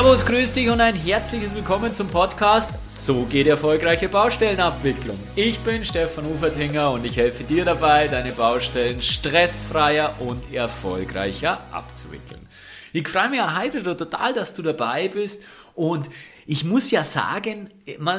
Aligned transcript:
Servus, 0.00 0.24
grüß 0.24 0.52
dich 0.52 0.70
und 0.70 0.80
ein 0.80 0.94
herzliches 0.94 1.54
Willkommen 1.54 1.92
zum 1.92 2.08
Podcast 2.08 2.72
So 2.86 3.24
geht 3.24 3.46
erfolgreiche 3.46 4.08
Baustellenabwicklung. 4.08 5.18
Ich 5.36 5.60
bin 5.60 5.84
Stefan 5.84 6.24
Ufertinger 6.24 6.90
und 6.92 7.04
ich 7.04 7.18
helfe 7.18 7.44
dir 7.44 7.66
dabei, 7.66 8.08
deine 8.08 8.32
Baustellen 8.32 9.02
stressfreier 9.02 10.14
und 10.20 10.54
erfolgreicher 10.54 11.60
abzuwickeln. 11.70 12.48
Ich 12.94 13.06
freue 13.06 13.28
mich 13.28 13.42
heute 13.42 13.82
total, 13.82 14.32
dass 14.32 14.54
du 14.54 14.62
dabei 14.62 15.08
bist 15.08 15.44
und 15.74 16.08
ich 16.46 16.64
muss 16.64 16.90
ja 16.90 17.04
sagen, 17.04 17.70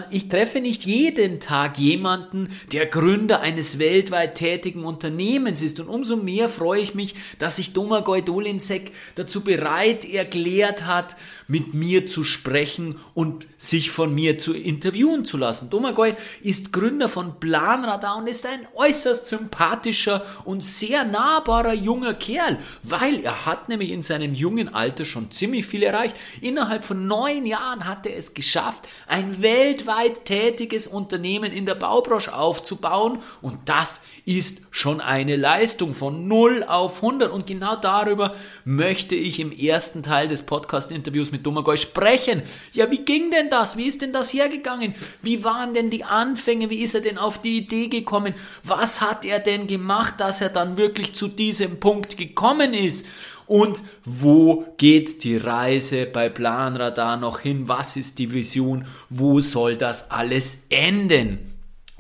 ich 0.09 0.27
treffe 0.27 0.59
nicht 0.59 0.85
jeden 0.85 1.39
Tag 1.39 1.77
jemanden, 1.77 2.49
der 2.71 2.85
Gründer 2.85 3.41
eines 3.41 3.79
weltweit 3.79 4.35
tätigen 4.35 4.83
Unternehmens 4.83 5.61
ist. 5.61 5.79
Und 5.79 5.87
umso 5.87 6.17
mehr 6.17 6.49
freue 6.49 6.81
ich 6.81 6.95
mich, 6.95 7.15
dass 7.39 7.55
sich 7.57 7.73
Domagoj 7.73 8.21
Dolinsek 8.21 8.91
dazu 9.15 9.41
bereit 9.41 10.05
erklärt 10.05 10.85
hat, 10.85 11.15
mit 11.47 11.73
mir 11.73 12.05
zu 12.05 12.23
sprechen 12.23 12.95
und 13.13 13.47
sich 13.57 13.91
von 13.91 14.13
mir 14.13 14.37
zu 14.37 14.53
interviewen 14.53 15.25
zu 15.25 15.37
lassen. 15.37 15.69
Domagoj 15.69 16.15
ist 16.41 16.73
Gründer 16.73 17.09
von 17.09 17.39
Planradar 17.39 18.17
und 18.17 18.27
ist 18.27 18.45
ein 18.45 18.67
äußerst 18.75 19.27
sympathischer 19.27 20.25
und 20.45 20.63
sehr 20.63 21.03
nahbarer 21.03 21.73
junger 21.73 22.13
Kerl, 22.13 22.57
weil 22.83 23.19
er 23.21 23.45
hat 23.45 23.69
nämlich 23.69 23.91
in 23.91 24.01
seinem 24.01 24.33
jungen 24.33 24.73
Alter 24.73 25.05
schon 25.05 25.31
ziemlich 25.31 25.65
viel 25.65 25.83
erreicht. 25.83 26.15
Innerhalb 26.41 26.83
von 26.83 27.07
neun 27.07 27.45
Jahren 27.45 27.87
hat 27.87 28.05
er 28.05 28.10
es 28.13 28.33
geschafft, 28.33 28.87
ein 29.07 29.41
weltweit 29.41 30.25
tätiges 30.25 30.87
Unternehmen 30.87 31.51
in 31.51 31.65
der 31.65 31.75
Baubranche 31.75 32.35
aufzubauen 32.35 33.19
und 33.41 33.57
das 33.65 34.03
ist 34.25 34.61
schon 34.71 35.01
eine 35.01 35.35
Leistung 35.35 35.93
von 35.93 36.27
0 36.27 36.63
auf 36.63 36.97
100 36.97 37.31
und 37.31 37.47
genau 37.47 37.75
darüber 37.75 38.35
möchte 38.65 39.15
ich 39.15 39.39
im 39.39 39.51
ersten 39.51 40.03
Teil 40.03 40.27
des 40.27 40.43
Podcast-Interviews 40.43 41.31
mit 41.31 41.45
Domagoj 41.45 41.77
sprechen. 41.77 42.43
Ja, 42.73 42.89
wie 42.91 43.03
ging 43.03 43.31
denn 43.31 43.49
das? 43.49 43.77
Wie 43.77 43.87
ist 43.87 44.01
denn 44.01 44.13
das 44.13 44.33
hergegangen? 44.33 44.93
Wie 45.21 45.43
waren 45.43 45.73
denn 45.73 45.89
die 45.89 46.03
Anfänge? 46.03 46.69
Wie 46.69 46.81
ist 46.81 46.95
er 46.95 47.01
denn 47.01 47.17
auf 47.17 47.41
die 47.41 47.57
Idee 47.57 47.87
gekommen? 47.87 48.33
Was 48.63 49.01
hat 49.01 49.25
er 49.25 49.39
denn 49.39 49.67
gemacht, 49.67 50.15
dass 50.19 50.41
er 50.41 50.49
dann 50.49 50.77
wirklich 50.77 51.13
zu 51.13 51.27
diesem 51.27 51.79
Punkt 51.79 52.17
gekommen 52.17 52.73
ist? 52.73 53.07
Und 53.51 53.83
wo 54.05 54.63
geht 54.77 55.25
die 55.25 55.35
Reise 55.35 56.05
bei 56.05 56.29
Planradar 56.29 57.17
noch 57.17 57.41
hin? 57.41 57.67
Was 57.67 57.97
ist 57.97 58.17
die 58.17 58.31
Vision? 58.31 58.85
Wo 59.09 59.41
soll 59.41 59.75
das 59.75 60.09
alles 60.09 60.63
enden? 60.69 61.50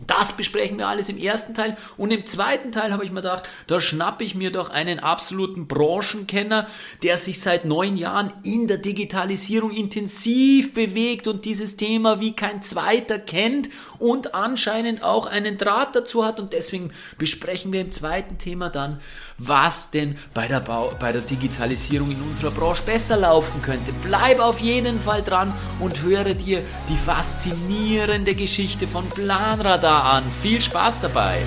Das 0.07 0.33
besprechen 0.33 0.77
wir 0.77 0.87
alles 0.87 1.09
im 1.09 1.17
ersten 1.17 1.53
Teil. 1.53 1.77
Und 1.97 2.11
im 2.11 2.25
zweiten 2.25 2.71
Teil 2.71 2.91
habe 2.91 3.03
ich 3.03 3.11
mir 3.11 3.21
gedacht, 3.21 3.43
da 3.67 3.79
schnappe 3.79 4.23
ich 4.23 4.35
mir 4.35 4.51
doch 4.51 4.69
einen 4.69 4.99
absoluten 4.99 5.67
Branchenkenner, 5.67 6.67
der 7.03 7.17
sich 7.17 7.39
seit 7.39 7.65
neun 7.65 7.97
Jahren 7.97 8.33
in 8.43 8.67
der 8.67 8.77
Digitalisierung 8.77 9.71
intensiv 9.71 10.73
bewegt 10.73 11.27
und 11.27 11.45
dieses 11.45 11.77
Thema 11.77 12.19
wie 12.19 12.33
kein 12.33 12.63
zweiter 12.63 13.19
kennt 13.19 13.69
und 13.99 14.33
anscheinend 14.33 15.03
auch 15.03 15.27
einen 15.27 15.57
Draht 15.57 15.95
dazu 15.95 16.25
hat. 16.25 16.39
Und 16.39 16.53
deswegen 16.53 16.91
besprechen 17.17 17.71
wir 17.71 17.81
im 17.81 17.91
zweiten 17.91 18.37
Thema 18.37 18.69
dann, 18.69 18.99
was 19.37 19.91
denn 19.91 20.17
bei 20.33 20.47
der, 20.47 20.61
Bau 20.61 20.93
bei 20.99 21.11
der 21.11 21.21
Digitalisierung 21.21 22.11
in 22.11 22.21
unserer 22.21 22.51
Branche 22.51 22.83
besser 22.83 23.17
laufen 23.17 23.61
könnte. 23.61 23.93
Bleib 24.01 24.39
auf 24.39 24.59
jeden 24.59 24.99
Fall 24.99 25.21
dran 25.21 25.53
und 25.79 26.01
höre 26.01 26.33
dir 26.33 26.63
die 26.89 26.97
faszinierende 26.97 28.33
Geschichte 28.33 28.87
von 28.87 29.07
Planradar 29.09 29.90
an. 29.99 30.23
Viel 30.31 30.61
Spaß 30.61 30.99
dabei! 30.99 31.43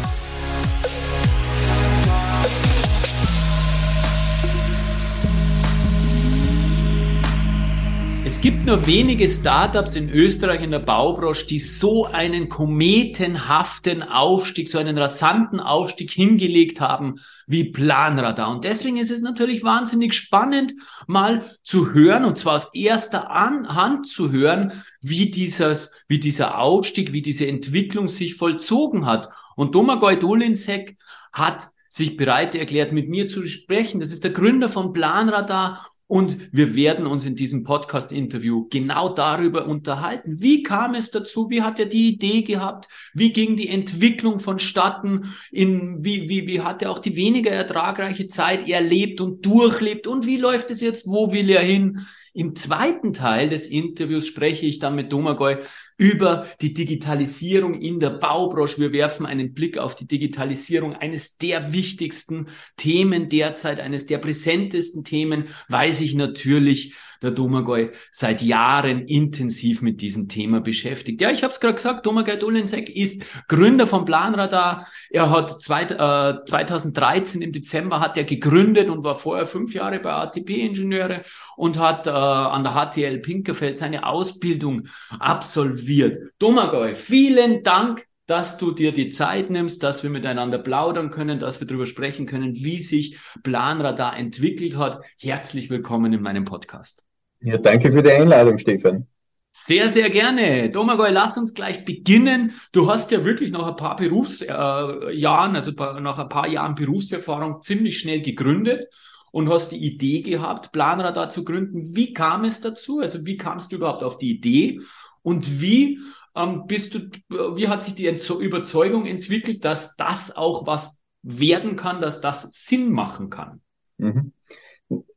Es 8.26 8.40
gibt 8.40 8.64
nur 8.64 8.86
wenige 8.86 9.28
Startups 9.28 9.96
in 9.96 10.08
Österreich 10.08 10.62
in 10.62 10.70
der 10.70 10.78
Baubranche, 10.78 11.44
die 11.44 11.58
so 11.58 12.06
einen 12.06 12.48
kometenhaften 12.48 14.02
Aufstieg, 14.02 14.66
so 14.66 14.78
einen 14.78 14.96
rasanten 14.96 15.60
Aufstieg 15.60 16.10
hingelegt 16.10 16.80
haben 16.80 17.20
wie 17.46 17.64
Planradar. 17.64 18.50
Und 18.50 18.64
deswegen 18.64 18.96
ist 18.96 19.10
es 19.10 19.20
natürlich 19.20 19.62
wahnsinnig 19.62 20.14
spannend, 20.14 20.72
mal 21.06 21.44
zu 21.62 21.92
hören, 21.92 22.24
und 22.24 22.38
zwar 22.38 22.54
aus 22.54 22.70
erster 22.72 23.28
Hand 23.28 24.06
zu 24.06 24.32
hören, 24.32 24.72
wie 25.02 25.30
dieses, 25.30 25.92
wie 26.08 26.18
dieser 26.18 26.56
Aufstieg, 26.58 27.12
wie 27.12 27.20
diese 27.20 27.46
Entwicklung 27.46 28.08
sich 28.08 28.36
vollzogen 28.36 29.04
hat. 29.04 29.28
Und 29.54 29.74
Domagoj 29.74 30.16
Dolinsek 30.16 30.96
hat 31.30 31.68
sich 31.90 32.16
bereit 32.16 32.54
erklärt, 32.54 32.92
mit 32.92 33.10
mir 33.10 33.28
zu 33.28 33.46
sprechen. 33.46 34.00
Das 34.00 34.12
ist 34.12 34.24
der 34.24 34.30
Gründer 34.30 34.70
von 34.70 34.94
Planradar 34.94 35.86
und 36.06 36.52
wir 36.52 36.76
werden 36.76 37.06
uns 37.06 37.24
in 37.24 37.34
diesem 37.34 37.64
Podcast-Interview 37.64 38.68
genau 38.68 39.08
darüber 39.08 39.66
unterhalten. 39.66 40.40
Wie 40.40 40.62
kam 40.62 40.94
es 40.94 41.10
dazu? 41.10 41.48
Wie 41.48 41.62
hat 41.62 41.78
er 41.78 41.86
die 41.86 42.08
Idee 42.08 42.42
gehabt? 42.42 42.88
Wie 43.14 43.32
ging 43.32 43.56
die 43.56 43.68
Entwicklung 43.68 44.38
vonstatten? 44.38 45.34
In, 45.50 46.04
wie, 46.04 46.28
wie, 46.28 46.46
wie 46.46 46.60
hat 46.60 46.82
er 46.82 46.90
auch 46.90 46.98
die 46.98 47.16
weniger 47.16 47.50
ertragreiche 47.50 48.26
Zeit 48.26 48.68
erlebt 48.68 49.20
und 49.20 49.46
durchlebt? 49.46 50.06
Und 50.06 50.26
wie 50.26 50.36
läuft 50.36 50.70
es 50.70 50.80
jetzt? 50.80 51.06
Wo 51.06 51.32
will 51.32 51.48
er 51.48 51.62
hin? 51.62 51.98
Im 52.36 52.56
zweiten 52.56 53.12
Teil 53.12 53.48
des 53.48 53.66
Interviews 53.66 54.26
spreche 54.26 54.66
ich 54.66 54.80
dann 54.80 54.96
mit 54.96 55.12
Domagoj 55.12 55.58
über 55.96 56.46
die 56.60 56.74
Digitalisierung 56.74 57.74
in 57.74 58.00
der 58.00 58.10
Baubranche. 58.10 58.80
Wir 58.80 58.92
werfen 58.92 59.26
einen 59.26 59.54
Blick 59.54 59.78
auf 59.78 59.94
die 59.94 60.06
Digitalisierung, 60.06 60.94
eines 60.94 61.36
der 61.38 61.72
wichtigsten 61.72 62.48
Themen 62.76 63.28
derzeit, 63.28 63.80
eines 63.80 64.06
der 64.06 64.18
präsentesten 64.18 65.04
Themen, 65.04 65.48
weil 65.68 65.92
sich 65.92 66.14
natürlich 66.14 66.94
der 67.22 67.30
Domagoj 67.30 67.90
seit 68.10 68.42
Jahren 68.42 69.06
intensiv 69.06 69.82
mit 69.82 70.00
diesem 70.00 70.28
Thema 70.28 70.60
beschäftigt. 70.60 71.20
Ja, 71.20 71.30
ich 71.30 71.42
habe 71.42 71.52
es 71.52 71.60
gerade 71.60 71.74
gesagt, 71.74 72.06
Domagoj 72.06 72.38
Dolensek 72.38 72.88
ist 72.88 73.24
Gründer 73.48 73.86
von 73.86 74.04
Planradar. 74.04 74.86
Er 75.10 75.30
hat 75.30 75.50
zwei, 75.62 75.82
äh, 75.82 76.44
2013 76.44 77.42
im 77.42 77.52
Dezember 77.52 78.00
hat 78.00 78.16
er 78.16 78.24
gegründet 78.24 78.88
und 78.88 79.04
war 79.04 79.14
vorher 79.14 79.46
fünf 79.46 79.74
Jahre 79.74 80.00
bei 80.00 80.12
ATP-Ingenieure 80.12 81.22
und 81.56 81.78
hat 81.78 82.06
äh, 82.06 82.10
an 82.10 82.64
der 82.64 82.74
HTL 82.74 83.18
Pinkerfeld 83.18 83.78
seine 83.78 84.06
Ausbildung 84.06 84.88
absolviert. 85.18 86.18
Domagoj, 86.38 86.94
vielen 86.94 87.62
Dank 87.62 88.06
dass 88.26 88.56
du 88.56 88.72
dir 88.72 88.92
die 88.92 89.10
Zeit 89.10 89.50
nimmst, 89.50 89.82
dass 89.82 90.02
wir 90.02 90.10
miteinander 90.10 90.58
plaudern 90.58 91.10
können, 91.10 91.38
dass 91.38 91.60
wir 91.60 91.66
darüber 91.66 91.86
sprechen 91.86 92.26
können, 92.26 92.54
wie 92.54 92.80
sich 92.80 93.18
Planradar 93.42 94.16
entwickelt 94.16 94.76
hat. 94.76 95.04
Herzlich 95.20 95.68
willkommen 95.68 96.12
in 96.12 96.22
meinem 96.22 96.44
Podcast. 96.44 97.04
Ja, 97.40 97.58
danke 97.58 97.92
für 97.92 98.02
die 98.02 98.10
Einladung, 98.10 98.56
Stefan. 98.56 99.06
Sehr, 99.50 99.88
sehr 99.88 100.10
gerne. 100.10 100.70
Domagoj, 100.70 101.10
lass 101.10 101.36
uns 101.36 101.54
gleich 101.54 101.84
beginnen. 101.84 102.52
Du 102.72 102.90
hast 102.90 103.10
ja 103.12 103.24
wirklich 103.24 103.52
nach 103.52 103.68
ein 103.68 103.76
paar 103.76 103.94
Berufsjahren, 103.94 105.54
äh, 105.54 105.56
also 105.56 105.70
nach 105.70 106.18
ein 106.18 106.28
paar 106.28 106.48
Jahren 106.48 106.74
Berufserfahrung 106.74 107.62
ziemlich 107.62 107.98
schnell 107.98 108.20
gegründet 108.20 108.88
und 109.30 109.48
hast 109.50 109.68
die 109.68 109.84
Idee 109.84 110.22
gehabt, 110.22 110.72
Planradar 110.72 111.28
zu 111.28 111.44
gründen. 111.44 111.94
Wie 111.94 112.12
kam 112.14 112.44
es 112.44 112.62
dazu? 112.62 113.00
Also 113.00 113.26
wie 113.26 113.36
kamst 113.36 113.70
du 113.70 113.76
überhaupt 113.76 114.02
auf 114.02 114.18
die 114.18 114.30
Idee? 114.30 114.80
Und 115.22 115.60
wie 115.60 116.00
ähm, 116.36 116.66
bist 116.66 116.94
du, 116.94 117.10
wie 117.56 117.68
hat 117.68 117.82
sich 117.82 117.94
die 117.94 118.06
Überzeugung 118.06 119.06
entwickelt, 119.06 119.64
dass 119.64 119.96
das 119.96 120.36
auch 120.36 120.66
was 120.66 121.00
werden 121.22 121.76
kann, 121.76 122.00
dass 122.00 122.20
das 122.20 122.50
Sinn 122.66 122.92
machen 122.92 123.30
kann? 123.30 123.60
Mhm. 123.98 124.32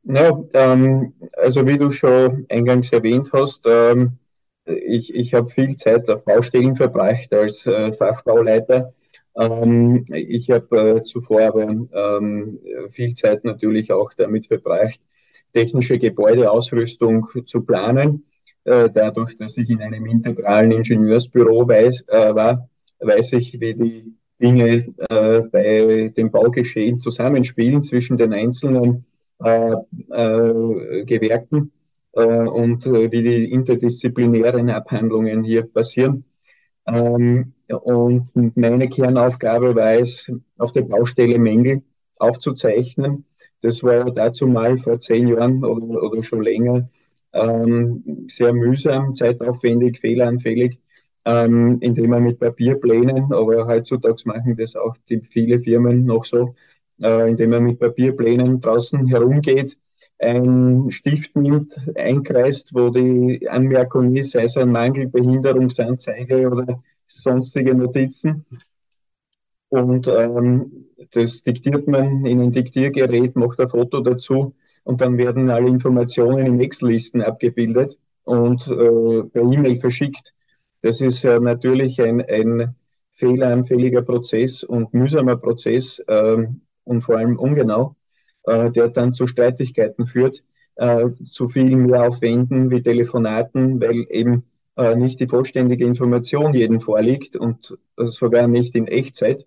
Ja, 0.04 0.38
ähm, 0.54 1.14
also 1.36 1.66
wie 1.66 1.76
du 1.76 1.90
schon 1.90 2.46
eingangs 2.48 2.92
erwähnt 2.92 3.30
hast, 3.32 3.66
ähm, 3.66 4.18
ich, 4.64 5.14
ich 5.14 5.34
habe 5.34 5.50
viel 5.50 5.76
Zeit 5.76 6.08
auf 6.10 6.24
Baustellen 6.24 6.74
verbracht 6.74 7.32
als 7.32 7.66
äh, 7.66 7.92
Fachbauleiter. 7.92 8.94
Ähm, 9.36 10.04
ich 10.08 10.50
habe 10.50 10.96
äh, 10.98 11.02
zuvor 11.02 11.42
aber 11.42 11.62
ähm, 11.68 12.58
viel 12.90 13.14
Zeit 13.14 13.44
natürlich 13.44 13.92
auch 13.92 14.12
damit 14.14 14.46
verbracht, 14.46 15.00
technische 15.52 15.98
Gebäudeausrüstung 15.98 17.26
zu 17.46 17.64
planen. 17.64 18.24
Äh, 18.64 18.90
dadurch, 18.90 19.36
dass 19.36 19.56
ich 19.56 19.70
in 19.70 19.80
einem 19.80 20.06
integralen 20.06 20.70
Ingenieursbüro 20.72 21.66
weiß, 21.66 22.04
äh, 22.08 22.34
war, 22.34 22.68
weiß 23.00 23.32
ich, 23.34 23.60
wie 23.60 23.74
die 23.74 24.14
Dinge 24.40 24.94
äh, 25.08 25.40
bei 25.40 26.12
dem 26.16 26.30
Baugeschehen 26.30 27.00
zusammenspielen 27.00 27.82
zwischen 27.82 28.16
den 28.16 28.32
einzelnen 28.32 29.04
äh, 29.42 29.72
äh, 30.10 31.04
Gewerken 31.04 31.72
und 32.12 32.84
wie 32.86 33.22
die 33.22 33.52
interdisziplinären 33.52 34.70
Abhandlungen 34.70 35.44
hier 35.44 35.62
passieren. 35.62 36.24
Ähm, 36.84 37.52
und 37.68 38.56
meine 38.56 38.88
Kernaufgabe 38.88 39.76
war 39.76 39.94
es, 39.94 40.32
auf 40.56 40.72
der 40.72 40.82
Baustelle 40.82 41.38
Mängel 41.38 41.82
aufzuzeichnen. 42.18 43.24
Das 43.60 43.82
war 43.82 44.10
dazu 44.10 44.46
mal 44.46 44.76
vor 44.76 44.98
zehn 44.98 45.28
Jahren 45.28 45.64
oder, 45.64 46.02
oder 46.02 46.22
schon 46.22 46.42
länger 46.42 46.88
ähm, 47.38 48.26
sehr 48.28 48.52
mühsam, 48.52 49.14
zeitaufwendig, 49.14 50.00
fehleranfällig, 50.00 50.78
ähm, 51.24 51.78
indem 51.80 52.10
man 52.10 52.24
mit 52.24 52.38
Papierplänen, 52.38 53.32
aber 53.32 53.66
heutzutage 53.66 54.22
machen 54.24 54.56
das 54.56 54.76
auch 54.76 54.96
die, 55.08 55.20
viele 55.22 55.58
Firmen 55.58 56.04
noch 56.04 56.24
so, 56.24 56.54
äh, 57.02 57.30
indem 57.30 57.50
man 57.50 57.64
mit 57.64 57.78
Papierplänen 57.78 58.60
draußen 58.60 59.06
herumgeht, 59.06 59.76
ein 60.18 60.90
Stift 60.90 61.36
nimmt, 61.36 61.78
einkreist, 61.96 62.74
wo 62.74 62.90
die 62.90 63.48
Anmerkung 63.48 64.16
ist, 64.16 64.32
sei 64.32 64.44
es 64.44 64.56
ein 64.56 64.72
Mangel, 64.72 65.08
Behinderungsanzeige 65.08 66.48
oder 66.50 66.82
sonstige 67.06 67.74
Notizen. 67.74 68.44
Und 69.68 70.08
ähm, 70.08 70.87
das 71.12 71.42
diktiert 71.42 71.86
man 71.86 72.24
in 72.26 72.40
ein 72.40 72.52
Diktiergerät, 72.52 73.36
macht 73.36 73.60
ein 73.60 73.68
Foto 73.68 74.00
dazu 74.00 74.54
und 74.84 75.00
dann 75.00 75.16
werden 75.16 75.50
alle 75.50 75.68
Informationen 75.68 76.46
in 76.46 76.60
Excel-Listen 76.60 77.22
abgebildet 77.22 77.98
und 78.24 78.66
äh, 78.66 79.22
per 79.24 79.42
E-Mail 79.42 79.76
verschickt. 79.76 80.34
Das 80.82 81.00
ist 81.00 81.24
äh, 81.24 81.38
natürlich 81.40 82.00
ein, 82.00 82.22
ein 82.22 82.74
fehleranfälliger 83.12 84.02
Prozess 84.02 84.62
und 84.62 84.94
mühsamer 84.94 85.36
Prozess 85.36 86.00
äh, 86.06 86.46
und 86.84 87.02
vor 87.02 87.18
allem 87.18 87.38
ungenau, 87.38 87.96
äh, 88.44 88.70
der 88.70 88.88
dann 88.88 89.12
zu 89.12 89.26
Streitigkeiten 89.26 90.06
führt, 90.06 90.44
äh, 90.76 91.10
zu 91.10 91.48
viel 91.48 91.76
mehr 91.76 92.06
Aufwänden 92.06 92.70
wie 92.70 92.82
Telefonaten, 92.82 93.80
weil 93.80 94.06
eben 94.10 94.44
äh, 94.76 94.94
nicht 94.96 95.20
die 95.20 95.26
vollständige 95.28 95.84
Information 95.84 96.54
jedem 96.54 96.80
vorliegt 96.80 97.36
und 97.36 97.76
sogar 97.96 98.46
nicht 98.46 98.74
in 98.74 98.86
Echtzeit, 98.86 99.46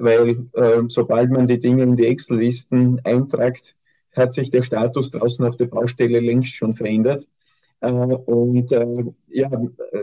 weil 0.00 0.46
äh, 0.54 0.82
sobald 0.88 1.30
man 1.30 1.46
die 1.46 1.60
Dinge 1.60 1.82
in 1.82 1.96
die 1.96 2.06
Excel-Listen 2.06 3.00
eintragt, 3.04 3.76
hat 4.16 4.32
sich 4.32 4.50
der 4.50 4.62
Status 4.62 5.10
draußen 5.10 5.44
auf 5.46 5.56
der 5.56 5.66
Baustelle 5.66 6.20
längst 6.20 6.54
schon 6.54 6.72
verändert. 6.72 7.26
Äh, 7.80 7.90
und 7.90 8.72
äh, 8.72 9.04
ja, 9.28 9.50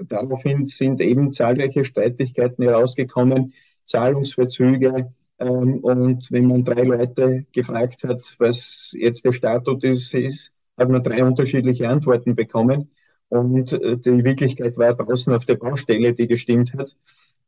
daraufhin 0.07 0.65
sind 0.65 1.01
eben 1.01 1.31
zahlreiche 1.31 1.83
Streitigkeiten 1.83 2.63
herausgekommen, 2.63 3.53
Zahlungsverzüge. 3.83 5.11
Ähm, 5.39 5.79
und 5.79 6.31
wenn 6.31 6.47
man 6.47 6.63
drei 6.63 6.83
Leute 6.83 7.45
gefragt 7.51 8.03
hat, 8.03 8.35
was 8.39 8.93
jetzt 8.97 9.25
der 9.25 9.33
Status 9.33 10.13
ist, 10.13 10.51
hat 10.77 10.89
man 10.89 11.03
drei 11.03 11.23
unterschiedliche 11.23 11.89
Antworten 11.89 12.35
bekommen. 12.35 12.89
Und 13.29 13.73
äh, 13.73 13.97
die 13.97 14.23
Wirklichkeit 14.23 14.77
war 14.77 14.93
draußen 14.93 15.33
auf 15.33 15.45
der 15.45 15.55
Baustelle, 15.55 16.13
die 16.13 16.27
gestimmt 16.27 16.73
hat. 16.73 16.95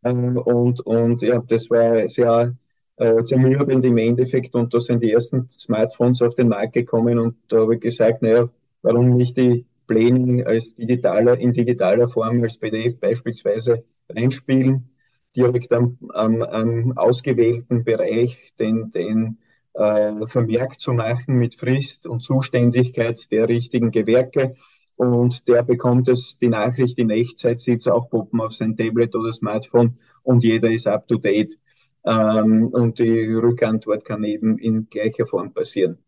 Und, 0.01 0.81
und 0.81 1.21
ja, 1.21 1.43
das 1.45 1.69
war 1.69 2.07
sehr 2.07 2.55
äh, 2.97 3.23
zermürbend 3.23 3.83
im 3.85 3.97
Endeffekt. 3.97 4.55
Und 4.55 4.73
da 4.73 4.79
sind 4.79 5.03
die 5.03 5.11
ersten 5.11 5.49
Smartphones 5.49 6.21
auf 6.21 6.35
den 6.35 6.49
Markt 6.49 6.73
gekommen. 6.73 7.19
Und 7.19 7.35
da 7.47 7.61
habe 7.61 7.75
ich 7.75 7.81
gesagt, 7.81 8.21
naja, 8.21 8.49
warum 8.81 9.15
nicht 9.15 9.37
die 9.37 9.65
Pläne 9.87 10.45
als 10.45 10.75
digitaler, 10.75 11.37
in 11.39 11.51
digitaler 11.51 12.07
Form 12.07 12.43
als 12.43 12.57
PDF 12.57 12.99
beispielsweise 12.99 13.83
einspielen, 14.07 14.89
direkt 15.35 15.71
am, 15.73 15.97
am, 16.13 16.41
am 16.41 16.97
ausgewählten 16.97 17.83
Bereich 17.83 18.53
den, 18.59 18.91
den 18.91 19.37
äh, 19.73 20.25
Vermerk 20.25 20.79
zu 20.79 20.93
machen 20.93 21.35
mit 21.35 21.55
Frist 21.55 22.07
und 22.07 22.21
Zuständigkeit 22.21 23.31
der 23.31 23.47
richtigen 23.47 23.91
Gewerke. 23.91 24.55
Und 24.99 25.47
der 25.47 25.63
bekommt 25.63 26.09
es, 26.09 26.37
die 26.39 26.49
Nachricht 26.49 26.99
in 26.99 27.09
Echtzeit, 27.09 27.61
sieht 27.61 27.79
es 27.79 27.87
aufpoppen 27.87 28.41
auf 28.41 28.53
sein 28.53 28.75
Tablet 28.75 29.15
oder 29.15 29.31
Smartphone 29.31 29.97
und 30.23 30.43
jeder 30.43 30.69
ist 30.69 30.87
up 30.87 31.07
to 31.07 31.15
date. 31.15 31.57
Ähm, 32.03 32.67
und 32.73 32.99
die 32.99 33.33
Rückantwort 33.33 34.03
kann 34.03 34.25
eben 34.25 34.57
in 34.57 34.89
gleicher 34.89 35.25
Form 35.25 35.53
passieren. 35.53 35.99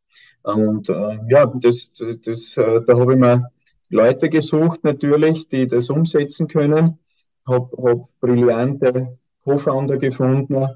Und 0.43 0.89
äh, 0.89 1.19
ja, 1.29 1.45
das, 1.55 1.93
das, 1.93 2.57
äh, 2.57 2.81
da 2.85 2.99
habe 2.99 3.13
ich 3.13 3.19
mir 3.19 3.49
Leute 3.87 4.27
gesucht 4.27 4.83
natürlich, 4.83 5.47
die 5.47 5.69
das 5.69 5.89
umsetzen 5.89 6.49
können. 6.49 6.99
Habe 7.47 7.69
hab 7.81 8.09
brillante 8.19 9.17
Co-Founder 9.45 9.99
gefunden, 9.99 10.67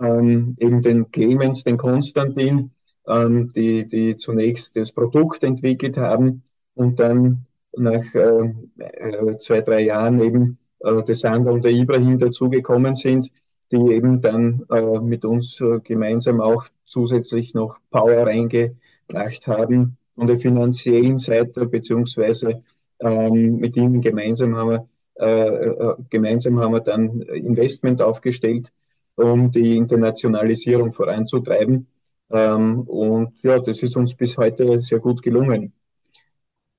ähm, 0.00 0.56
eben 0.58 0.82
den 0.82 1.08
Clemens, 1.12 1.62
den 1.62 1.76
Konstantin, 1.76 2.72
ähm, 3.06 3.52
die, 3.54 3.86
die 3.86 4.16
zunächst 4.16 4.74
das 4.74 4.90
Produkt 4.90 5.44
entwickelt 5.44 5.98
haben 5.98 6.42
und 6.74 6.98
dann 6.98 7.46
nach 7.76 8.02
äh, 8.14 8.54
äh 8.78 9.36
zwei, 9.38 9.60
drei 9.60 9.82
Jahren 9.82 10.20
eben 10.22 10.58
äh, 10.80 11.02
der 11.02 11.14
Sandra 11.14 11.52
und 11.52 11.64
der 11.64 11.72
Ibrahim 11.72 12.18
dazugekommen 12.18 12.94
sind, 12.94 13.30
die 13.72 13.92
eben 13.92 14.20
dann 14.20 14.64
äh, 14.70 14.98
mit 15.00 15.24
uns 15.24 15.60
äh, 15.60 15.80
gemeinsam 15.80 16.40
auch 16.40 16.64
zusätzlich 16.84 17.54
noch 17.54 17.78
Power 17.90 18.26
reingebracht 18.26 19.46
haben 19.46 19.96
von 20.16 20.26
der 20.26 20.36
finanziellen 20.36 21.18
Seite, 21.18 21.66
beziehungsweise 21.66 22.62
ähm, 23.00 23.56
mit 23.56 23.76
ihnen 23.76 24.00
gemeinsam 24.00 24.56
haben 24.56 24.70
wir, 24.70 24.88
äh, 25.18 25.66
äh, 25.68 25.94
gemeinsam 26.10 26.58
haben 26.60 26.72
wir 26.72 26.80
dann 26.80 27.22
Investment 27.22 28.02
aufgestellt, 28.02 28.72
um 29.16 29.50
die 29.50 29.76
Internationalisierung 29.76 30.92
voranzutreiben. 30.92 31.86
Ähm, 32.30 32.80
und 32.82 33.42
ja, 33.42 33.58
das 33.58 33.82
ist 33.82 33.96
uns 33.96 34.14
bis 34.14 34.36
heute 34.36 34.78
sehr 34.80 34.98
gut 34.98 35.22
gelungen. 35.22 35.72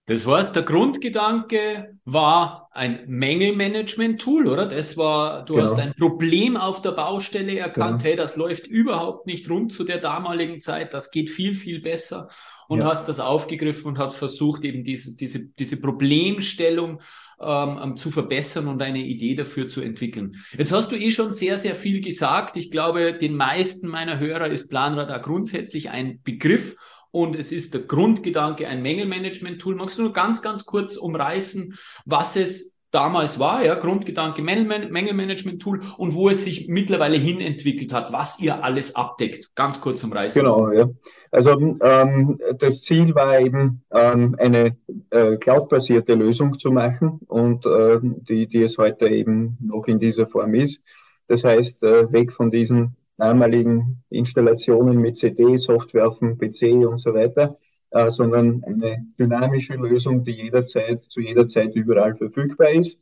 Das 0.07 0.25
heißt, 0.25 0.56
der 0.56 0.63
Grundgedanke 0.63 1.98
war 2.06 2.69
ein 2.71 3.03
Mängelmanagement-Tool, 3.07 4.48
oder? 4.48 4.65
Das 4.65 4.98
war, 4.98 5.45
du 5.45 5.53
genau. 5.53 5.65
hast 5.65 5.80
ein 5.80 5.94
Problem 5.94 6.57
auf 6.57 6.81
der 6.81 6.92
Baustelle 6.92 7.57
erkannt, 7.57 8.01
genau. 8.01 8.03
hey, 8.03 8.15
das 8.15 8.36
läuft 8.36 8.68
überhaupt 8.68 9.27
nicht 9.27 9.50
rund 9.50 9.71
zu 9.71 9.83
der 9.83 10.00
damaligen 10.00 10.59
Zeit, 10.59 10.94
das 10.94 11.12
geht 11.12 11.30
viel, 11.30 11.53
viel 11.53 11.81
besser 11.81 12.30
und 12.68 12.80
ja. 12.80 12.86
hast 12.86 13.07
das 13.09 13.19
aufgegriffen 13.19 13.88
und 13.88 14.00
hast 14.00 14.15
versucht, 14.15 14.63
eben 14.63 14.83
diese, 14.83 15.15
diese, 15.15 15.48
diese 15.48 15.80
Problemstellung 15.80 17.01
ähm, 17.42 17.80
ähm, 17.81 17.98
zu 17.98 18.12
verbessern 18.12 18.68
und 18.68 18.81
eine 18.81 19.01
Idee 19.01 19.36
dafür 19.36 19.68
zu 19.68 19.81
entwickeln. 19.81 20.36
Jetzt 20.57 20.71
hast 20.71 20.92
du 20.92 20.95
eh 20.95 21.12
schon 21.12 21.31
sehr, 21.31 21.57
sehr 21.57 21.75
viel 21.75 22.00
gesagt. 22.00 22.56
Ich 22.56 22.71
glaube, 22.71 23.13
den 23.13 23.36
meisten 23.36 23.88
meiner 23.88 24.19
Hörer 24.19 24.48
ist 24.48 24.69
Planradar 24.69 25.19
grundsätzlich 25.21 25.89
ein 25.89 26.21
Begriff 26.24 26.75
und 27.11 27.35
es 27.35 27.51
ist 27.51 27.73
der 27.73 27.81
Grundgedanke 27.81 28.67
ein 28.67 28.81
Mängelmanagement-Tool. 28.81 29.75
Magst 29.75 29.97
du 29.97 30.03
nur 30.03 30.13
ganz, 30.13 30.41
ganz 30.41 30.65
kurz 30.65 30.97
umreißen, 30.97 31.75
was 32.05 32.35
es 32.35 32.79
damals 32.91 33.39
war, 33.39 33.63
ja, 33.63 33.75
Grundgedanke 33.75 34.41
Mängelmanagement-Tool 34.41 35.81
und 35.97 36.13
wo 36.13 36.29
es 36.29 36.43
sich 36.43 36.67
mittlerweile 36.67 37.17
hin 37.17 37.39
entwickelt 37.39 37.93
hat, 37.93 38.11
was 38.11 38.39
ihr 38.39 38.63
alles 38.63 38.95
abdeckt. 38.95 39.55
Ganz 39.55 39.79
kurz 39.79 40.03
umreißen. 40.03 40.41
Genau, 40.41 40.71
ja. 40.71 40.89
Also 41.31 41.51
ähm, 41.51 42.37
das 42.59 42.81
Ziel 42.81 43.15
war 43.15 43.39
eben, 43.39 43.83
ähm, 43.91 44.35
eine 44.37 44.75
äh, 45.09 45.37
cloud-basierte 45.37 46.15
Lösung 46.15 46.59
zu 46.59 46.71
machen 46.71 47.21
und 47.27 47.65
äh, 47.65 47.99
die, 48.01 48.47
die 48.47 48.63
es 48.63 48.77
heute 48.77 49.07
eben 49.07 49.57
noch 49.61 49.87
in 49.87 49.97
dieser 49.97 50.27
Form 50.27 50.53
ist. 50.53 50.81
Das 51.27 51.45
heißt, 51.45 51.83
äh, 51.83 52.12
weg 52.12 52.33
von 52.33 52.51
diesen 52.51 52.97
damaligen 53.21 54.03
Installationen 54.09 54.97
mit 54.97 55.15
CD, 55.15 55.55
Software 55.55 56.07
auf 56.07 56.17
dem 56.19 56.37
PC 56.39 56.87
und 56.87 56.97
so 56.97 57.13
weiter, 57.13 57.57
äh, 57.91 58.09
sondern 58.09 58.63
eine 58.65 59.05
dynamische 59.19 59.75
Lösung, 59.75 60.23
die 60.23 60.31
jederzeit, 60.31 61.03
zu 61.03 61.21
jeder 61.21 61.45
Zeit 61.45 61.75
überall 61.75 62.15
verfügbar 62.15 62.71
ist. 62.71 62.99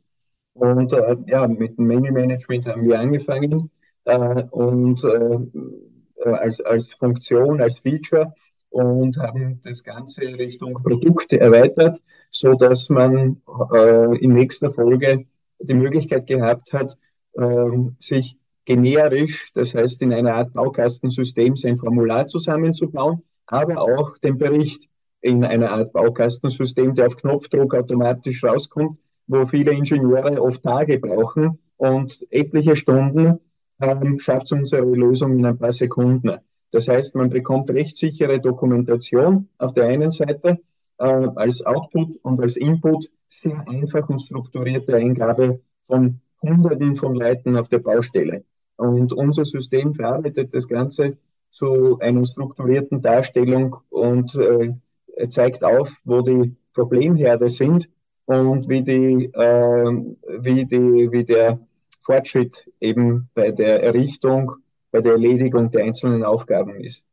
Und 0.52 0.92
äh, 0.92 1.16
ja, 1.26 1.48
mit 1.48 1.78
dem 1.78 1.86
Menge-Management 1.86 2.66
haben 2.66 2.84
wir 2.84 3.00
angefangen 3.00 3.70
äh, 4.04 4.42
und 4.50 5.02
äh, 5.04 6.28
als, 6.28 6.60
als 6.60 6.92
Funktion, 6.92 7.62
als 7.62 7.78
Feature 7.78 8.34
und 8.68 9.16
haben 9.16 9.60
das 9.64 9.82
Ganze 9.82 10.20
Richtung 10.22 10.74
Produkte 10.74 11.40
erweitert, 11.40 12.02
so 12.30 12.52
dass 12.52 12.90
man 12.90 13.40
äh, 13.72 14.18
in 14.18 14.34
nächster 14.34 14.70
Folge 14.70 15.24
die 15.60 15.74
Möglichkeit 15.74 16.26
gehabt 16.26 16.74
hat, 16.74 16.98
äh, 17.32 17.68
sich 18.00 18.39
generisch, 18.64 19.52
das 19.54 19.74
heißt 19.74 20.02
in 20.02 20.12
einer 20.12 20.34
Art 20.34 20.52
Baukastensystem 20.52 21.56
sein 21.56 21.76
Formular 21.76 22.26
zusammenzubauen, 22.26 23.22
aber 23.46 23.80
auch 23.80 24.18
den 24.18 24.38
Bericht 24.38 24.88
in 25.20 25.44
einer 25.44 25.72
Art 25.72 25.92
Baukastensystem, 25.92 26.94
der 26.94 27.08
auf 27.08 27.16
Knopfdruck 27.16 27.74
automatisch 27.74 28.42
rauskommt, 28.44 28.98
wo 29.26 29.46
viele 29.46 29.72
Ingenieure 29.72 30.40
oft 30.40 30.62
Tage 30.62 30.98
brauchen 30.98 31.58
und 31.76 32.26
etliche 32.30 32.76
Stunden 32.76 33.40
ähm, 33.80 34.18
schafft 34.18 34.52
unsere 34.52 34.84
Lösung 34.84 35.38
in 35.38 35.46
ein 35.46 35.58
paar 35.58 35.72
Sekunden. 35.72 36.38
Das 36.70 36.88
heißt, 36.88 37.16
man 37.16 37.30
bekommt 37.30 37.70
rechtssichere 37.70 38.40
Dokumentation 38.40 39.48
auf 39.58 39.72
der 39.74 39.88
einen 39.88 40.10
Seite 40.10 40.60
äh, 40.98 41.04
als 41.04 41.64
Output 41.64 42.18
und 42.22 42.40
als 42.40 42.56
Input 42.56 43.10
sehr 43.26 43.64
einfach 43.68 44.08
und 44.08 44.20
strukturierte 44.20 44.96
Eingabe 44.96 45.60
von 45.86 46.20
Hunderten 46.42 46.96
von 46.96 47.14
Leuten 47.14 47.56
auf 47.56 47.68
der 47.68 47.78
Baustelle. 47.78 48.44
Und 48.76 49.12
unser 49.12 49.44
System 49.44 49.94
verarbeitet 49.94 50.54
das 50.54 50.66
Ganze 50.66 51.18
zu 51.50 51.98
einer 51.98 52.24
strukturierten 52.24 53.02
Darstellung 53.02 53.76
und 53.90 54.34
äh, 54.36 54.72
zeigt 55.28 55.64
auf, 55.64 56.00
wo 56.04 56.22
die 56.22 56.54
Problemherde 56.72 57.48
sind 57.48 57.88
und 58.26 58.68
wie, 58.68 58.82
die, 58.82 59.30
äh, 59.34 60.14
wie, 60.38 60.64
die, 60.64 61.12
wie 61.12 61.24
der 61.24 61.58
Fortschritt 62.02 62.70
eben 62.80 63.28
bei 63.34 63.50
der 63.50 63.82
Errichtung, 63.82 64.52
bei 64.90 65.00
der 65.00 65.12
Erledigung 65.12 65.70
der 65.70 65.84
einzelnen 65.84 66.24
Aufgaben 66.24 66.80
ist. 66.80 67.04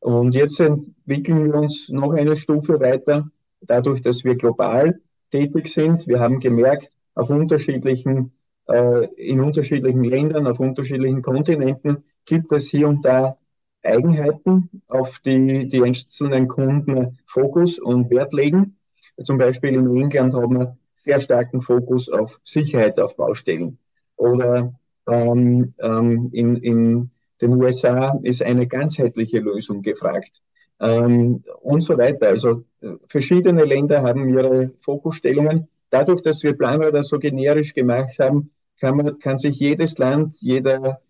Und 0.00 0.34
jetzt 0.34 0.60
entwickeln 0.60 1.46
wir 1.46 1.54
uns 1.54 1.88
noch 1.88 2.12
eine 2.12 2.36
Stufe 2.36 2.78
weiter, 2.80 3.30
dadurch, 3.62 4.02
dass 4.02 4.24
wir 4.24 4.34
global 4.36 5.00
tätig 5.30 5.68
sind. 5.68 6.06
Wir 6.06 6.20
haben 6.20 6.40
gemerkt, 6.40 6.90
auf 7.14 7.30
unterschiedlichen, 7.30 8.32
in 8.66 9.40
unterschiedlichen 9.40 10.04
Ländern, 10.04 10.46
auf 10.46 10.58
unterschiedlichen 10.58 11.20
Kontinenten 11.20 12.04
gibt 12.24 12.50
es 12.52 12.66
hier 12.68 12.88
und 12.88 13.04
da 13.04 13.36
Eigenheiten, 13.82 14.70
auf 14.88 15.18
die 15.18 15.68
die 15.68 15.82
einzelnen 15.82 16.48
Kunden 16.48 17.18
Fokus 17.26 17.78
und 17.78 18.10
Wert 18.10 18.32
legen. 18.32 18.76
Zum 19.22 19.38
Beispiel 19.38 19.74
in 19.74 19.96
England 19.96 20.34
haben 20.34 20.58
wir 20.58 20.76
sehr 20.96 21.20
starken 21.20 21.60
Fokus 21.60 22.08
auf 22.08 22.40
Sicherheit 22.42 22.98
auf 22.98 23.16
Baustellen. 23.16 23.78
Oder 24.16 24.72
ähm, 25.06 25.74
ähm, 25.78 26.30
in, 26.32 26.56
in 26.56 27.10
den 27.40 27.52
USA 27.62 28.18
ist 28.22 28.42
eine 28.42 28.66
ganzheitliche 28.66 29.38
Lösung 29.40 29.82
gefragt. 29.82 30.42
Ähm, 30.80 31.42
und 31.60 31.82
so 31.82 31.96
weiter. 31.98 32.28
Also 32.28 32.64
äh, 32.80 32.94
verschiedene 33.06 33.64
Länder 33.64 34.02
haben 34.02 34.28
ihre 34.28 34.72
Fokusstellungen. 34.80 35.68
Dadurch, 35.90 36.22
dass 36.22 36.42
wir 36.42 36.54
Planräder 36.56 37.02
so 37.02 37.18
generisch 37.18 37.74
gemacht 37.74 38.18
haben, 38.18 38.50
kann, 38.80 38.96
man, 38.96 39.18
kann 39.18 39.38
sich 39.38 39.58
jedes 39.58 39.98
Land, 39.98 40.34
jeder 40.40 41.00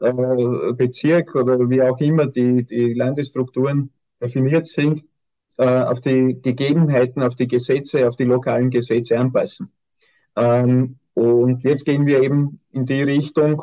äh, 0.00 0.72
Bezirk 0.72 1.34
oder 1.34 1.58
wie 1.68 1.82
auch 1.82 2.00
immer 2.00 2.26
die, 2.26 2.64
die 2.64 2.94
Landesstrukturen 2.94 3.90
definiert 4.20 4.66
sind, 4.66 5.04
äh, 5.58 5.64
auf 5.64 6.00
die 6.00 6.40
Gegebenheiten, 6.40 7.22
auf 7.22 7.36
die 7.36 7.48
Gesetze, 7.48 8.08
auf 8.08 8.16
die 8.16 8.24
lokalen 8.24 8.70
Gesetze 8.70 9.18
anpassen. 9.18 9.70
Ähm, 10.36 10.96
und 11.14 11.62
jetzt 11.64 11.84
gehen 11.84 12.06
wir 12.06 12.22
eben 12.22 12.60
in 12.72 12.86
die 12.86 13.02
Richtung, 13.02 13.62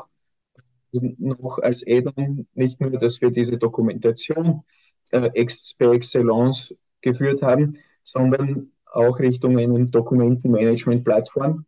noch 0.91 1.59
als 1.59 1.83
Add-on, 1.85 2.47
nicht 2.53 2.79
nur, 2.79 2.91
dass 2.91 3.21
wir 3.21 3.31
diese 3.31 3.57
Dokumentation 3.57 4.63
äh, 5.11 5.29
ex, 5.33 5.73
per 5.73 5.91
Excellence 5.91 6.73
geführt 7.01 7.41
haben, 7.41 7.77
sondern 8.03 8.71
auch 8.91 9.19
Richtung 9.19 9.57
eine 9.57 9.85
Dokumentenmanagement-Plattform, 9.85 11.65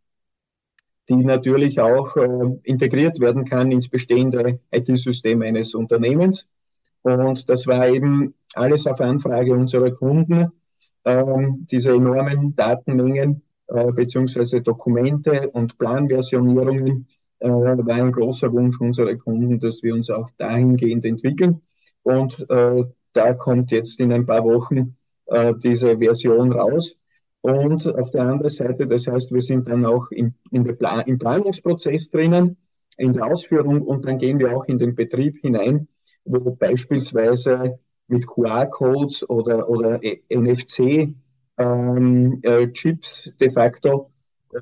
die 1.08 1.16
natürlich 1.16 1.80
auch 1.80 2.16
äh, 2.16 2.58
integriert 2.62 3.20
werden 3.20 3.44
kann 3.44 3.70
ins 3.70 3.88
bestehende 3.88 4.60
IT-System 4.70 5.42
eines 5.42 5.74
Unternehmens. 5.74 6.46
Und 7.02 7.48
das 7.48 7.66
war 7.66 7.88
eben 7.88 8.34
alles 8.54 8.86
auf 8.86 9.00
Anfrage 9.00 9.54
unserer 9.54 9.90
Kunden, 9.90 10.52
ähm, 11.04 11.66
diese 11.70 11.92
enormen 11.92 12.54
Datenmengen 12.54 13.42
äh, 13.68 13.92
beziehungsweise 13.92 14.62
Dokumente 14.62 15.48
und 15.50 15.78
Planversionierungen 15.78 17.06
äh, 17.38 17.48
war 17.48 17.94
ein 17.94 18.12
großer 18.12 18.52
Wunsch 18.52 18.80
unserer 18.80 19.16
Kunden, 19.16 19.58
dass 19.58 19.82
wir 19.82 19.94
uns 19.94 20.10
auch 20.10 20.28
dahingehend 20.36 21.04
entwickeln. 21.04 21.62
Und 22.02 22.46
äh, 22.50 22.84
da 23.12 23.34
kommt 23.34 23.72
jetzt 23.72 23.98
in 24.00 24.12
ein 24.12 24.26
paar 24.26 24.44
Wochen 24.44 24.96
äh, 25.26 25.54
diese 25.62 25.98
Version 25.98 26.52
raus. 26.52 26.96
Und 27.42 27.86
auf 27.86 28.10
der 28.10 28.22
anderen 28.22 28.50
Seite, 28.50 28.86
das 28.86 29.06
heißt, 29.06 29.32
wir 29.32 29.40
sind 29.40 29.68
dann 29.68 29.86
auch 29.86 30.10
im, 30.10 30.34
in 30.50 30.64
der 30.64 30.74
Plan 30.74 31.02
im 31.06 31.18
Planungsprozess 31.18 32.10
drinnen, 32.10 32.58
in 32.98 33.12
der 33.14 33.26
Ausführung 33.26 33.82
und 33.82 34.04
dann 34.04 34.18
gehen 34.18 34.38
wir 34.38 34.54
auch 34.54 34.66
in 34.66 34.76
den 34.78 34.94
Betrieb 34.94 35.38
hinein, 35.40 35.88
wo 36.24 36.38
beispielsweise 36.50 37.78
mit 38.08 38.26
QR-Codes 38.26 39.28
oder, 39.30 39.70
oder 39.70 40.00
NFC-Chips 40.28 41.14
ähm, 41.58 42.40
äh, 42.42 42.66
de 43.40 43.50
facto 43.50 44.10
äh, 44.52 44.58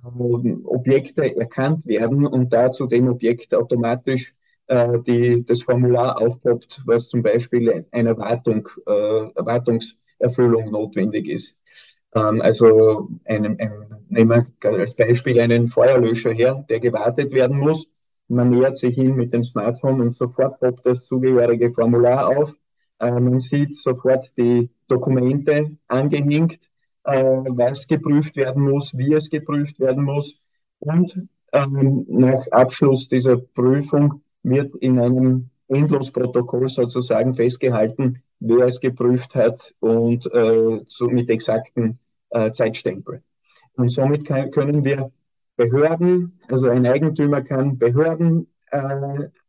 Objekte 0.65 1.37
erkannt 1.37 1.85
werden 1.87 2.27
und 2.27 2.53
da 2.53 2.71
zu 2.71 2.87
dem 2.87 3.09
Objekt 3.09 3.55
automatisch 3.55 4.35
äh, 4.69 4.99
die, 5.07 5.45
das 5.45 5.63
Formular 5.63 6.21
aufpoppt, 6.21 6.83
was 6.85 7.09
zum 7.09 7.23
Beispiel 7.23 7.87
einer 7.91 8.17
Wartung, 8.19 8.69
äh, 8.87 8.91
Wartungserfüllung 8.91 10.71
notwendig 10.71 11.29
ist. 11.29 11.57
Ähm, 12.19 12.41
also 12.41 13.09
ein, 13.25 13.59
ein, 13.59 13.87
nehmen 14.09 14.47
wir 14.61 14.71
als 14.73 14.95
Beispiel 14.95 15.41
einen 15.41 15.69
Feuerlöscher 15.69 16.33
her, 16.33 16.65
der 16.69 16.81
gewartet 16.81 17.33
werden 17.33 17.59
muss. 17.59 17.87
Man 18.29 18.51
nähert 18.51 18.77
sich 18.77 18.95
hin 18.95 19.15
mit 19.15 19.33
dem 19.33 19.45
Smartphone 19.45 20.01
und 20.01 20.17
sofort 20.17 20.61
poppt 20.61 20.85
das 20.85 21.05
zugehörige 21.07 21.71
Formular 21.71 22.29
auf. 22.29 22.55
Äh, 22.99 23.13
man 23.13 23.41
sieht 23.41 23.75
sofort 23.77 24.37
die 24.37 24.71
Dokumente 24.89 25.77
angehängt, 25.87 26.59
äh, 27.05 27.23
was 27.23 27.87
geprüft 27.87 28.37
werden 28.37 28.63
muss, 28.63 28.97
wie 28.97 29.15
es 29.15 29.31
geprüft 29.31 29.79
werden 29.81 30.05
muss. 30.05 30.43
Und 30.81 31.29
ähm, 31.53 32.05
nach 32.09 32.47
Abschluss 32.51 33.09
dieser 33.09 33.37
Prüfung 33.37 34.23
wird 34.43 34.75
in 34.77 34.99
einem 34.99 35.51
Endlosprotokoll 35.69 36.69
sozusagen 36.69 37.35
festgehalten, 37.35 38.23
wer 38.41 38.67
es 38.67 38.81
geprüft 38.81 39.35
hat 39.35 39.75
und 39.81 40.27
äh, 40.33 40.81
so 40.87 41.09
mit 41.09 41.31
exakten 41.31 41.99
äh, 42.31 42.51
Zeitstempel. 42.51 43.23
Und 43.75 43.91
somit 43.91 44.27
kann, 44.27 44.51
können 44.51 44.85
wir 44.85 45.11
Behörden, 45.57 46.39
also 46.49 46.69
ein 46.69 46.87
Eigentümer 46.87 47.43
kann 47.43 47.79
Behörden 47.79 48.47
äh, 48.71 48.79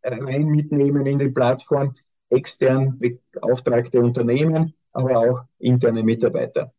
rein 0.03 0.47
mitnehmen 0.47 1.05
in 1.05 1.19
die 1.19 1.29
Plattform, 1.29 1.93
extern 2.29 2.99
beauftragte 2.99 3.99
Unternehmen, 3.99 4.73
aber 4.91 5.19
auch 5.19 5.43
interne 5.59 6.03
Mitarbeiter. 6.03 6.71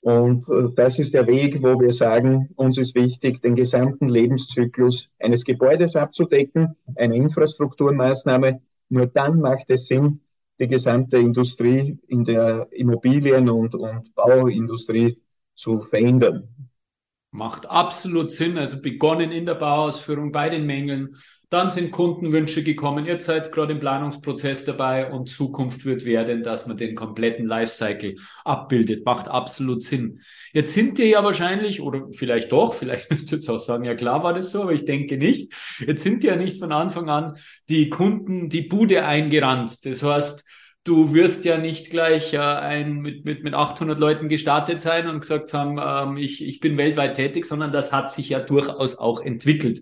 Und 0.00 0.46
äh, 0.50 0.68
das 0.76 0.98
ist 0.98 1.14
der 1.14 1.26
Weg, 1.26 1.62
wo 1.62 1.80
wir 1.80 1.92
sagen, 1.92 2.50
uns 2.56 2.76
ist 2.76 2.94
wichtig, 2.94 3.40
den 3.40 3.54
gesamten 3.54 4.08
Lebenszyklus 4.08 5.08
eines 5.18 5.44
Gebäudes 5.44 5.96
abzudecken, 5.96 6.76
eine 6.94 7.16
Infrastrukturmaßnahme. 7.16 8.60
Nur 8.90 9.06
dann 9.06 9.40
macht 9.40 9.70
es 9.70 9.86
Sinn, 9.86 10.20
die 10.60 10.68
gesamte 10.68 11.16
Industrie 11.16 11.98
in 12.06 12.24
der 12.24 12.68
Immobilien- 12.70 13.48
und, 13.48 13.74
und 13.74 14.14
Bauindustrie 14.14 15.16
zu 15.54 15.80
verändern. 15.80 16.48
Macht 17.34 17.68
absolut 17.68 18.30
Sinn. 18.30 18.58
Also 18.58 18.80
begonnen 18.80 19.32
in 19.32 19.44
der 19.44 19.56
Bauausführung 19.56 20.30
bei 20.30 20.48
den 20.50 20.66
Mängeln. 20.66 21.16
Dann 21.50 21.68
sind 21.68 21.90
Kundenwünsche 21.90 22.62
gekommen. 22.62 23.06
Ihr 23.06 23.20
seid 23.20 23.50
gerade 23.50 23.72
im 23.72 23.80
Planungsprozess 23.80 24.64
dabei 24.64 25.10
und 25.10 25.28
Zukunft 25.28 25.84
wird 25.84 26.04
werden, 26.04 26.44
dass 26.44 26.68
man 26.68 26.76
den 26.76 26.94
kompletten 26.94 27.46
Lifecycle 27.46 28.14
abbildet. 28.44 29.04
Macht 29.04 29.26
absolut 29.26 29.82
Sinn. 29.82 30.20
Jetzt 30.52 30.74
sind 30.74 30.96
ihr 31.00 31.08
ja 31.08 31.24
wahrscheinlich, 31.24 31.80
oder 31.80 32.06
vielleicht 32.12 32.52
doch, 32.52 32.72
vielleicht 32.72 33.10
müsst 33.10 33.32
ihr 33.32 33.38
jetzt 33.38 33.50
auch 33.50 33.58
sagen, 33.58 33.84
ja 33.84 33.96
klar 33.96 34.22
war 34.22 34.32
das 34.32 34.52
so, 34.52 34.62
aber 34.62 34.72
ich 34.72 34.84
denke 34.84 35.16
nicht. 35.16 35.52
Jetzt 35.84 36.04
sind 36.04 36.22
ja 36.22 36.36
nicht 36.36 36.60
von 36.60 36.70
Anfang 36.70 37.08
an 37.08 37.36
die 37.68 37.90
Kunden 37.90 38.48
die 38.48 38.62
Bude 38.62 39.04
eingerannt. 39.04 39.84
Das 39.84 40.04
heißt, 40.04 40.44
du 40.84 41.14
wirst 41.14 41.44
ja 41.44 41.56
nicht 41.56 41.90
gleich 41.90 42.34
äh, 42.34 42.38
ein, 42.38 43.00
mit, 43.00 43.24
mit, 43.24 43.42
mit 43.42 43.54
800 43.54 43.98
Leuten 43.98 44.28
gestartet 44.28 44.80
sein 44.80 45.08
und 45.08 45.20
gesagt 45.20 45.54
haben, 45.54 45.80
ähm, 45.82 46.16
ich, 46.18 46.46
ich 46.46 46.60
bin 46.60 46.76
weltweit 46.76 47.16
tätig, 47.16 47.46
sondern 47.46 47.72
das 47.72 47.92
hat 47.92 48.12
sich 48.12 48.28
ja 48.28 48.40
durchaus 48.40 48.96
auch 48.96 49.20
entwickelt. 49.20 49.80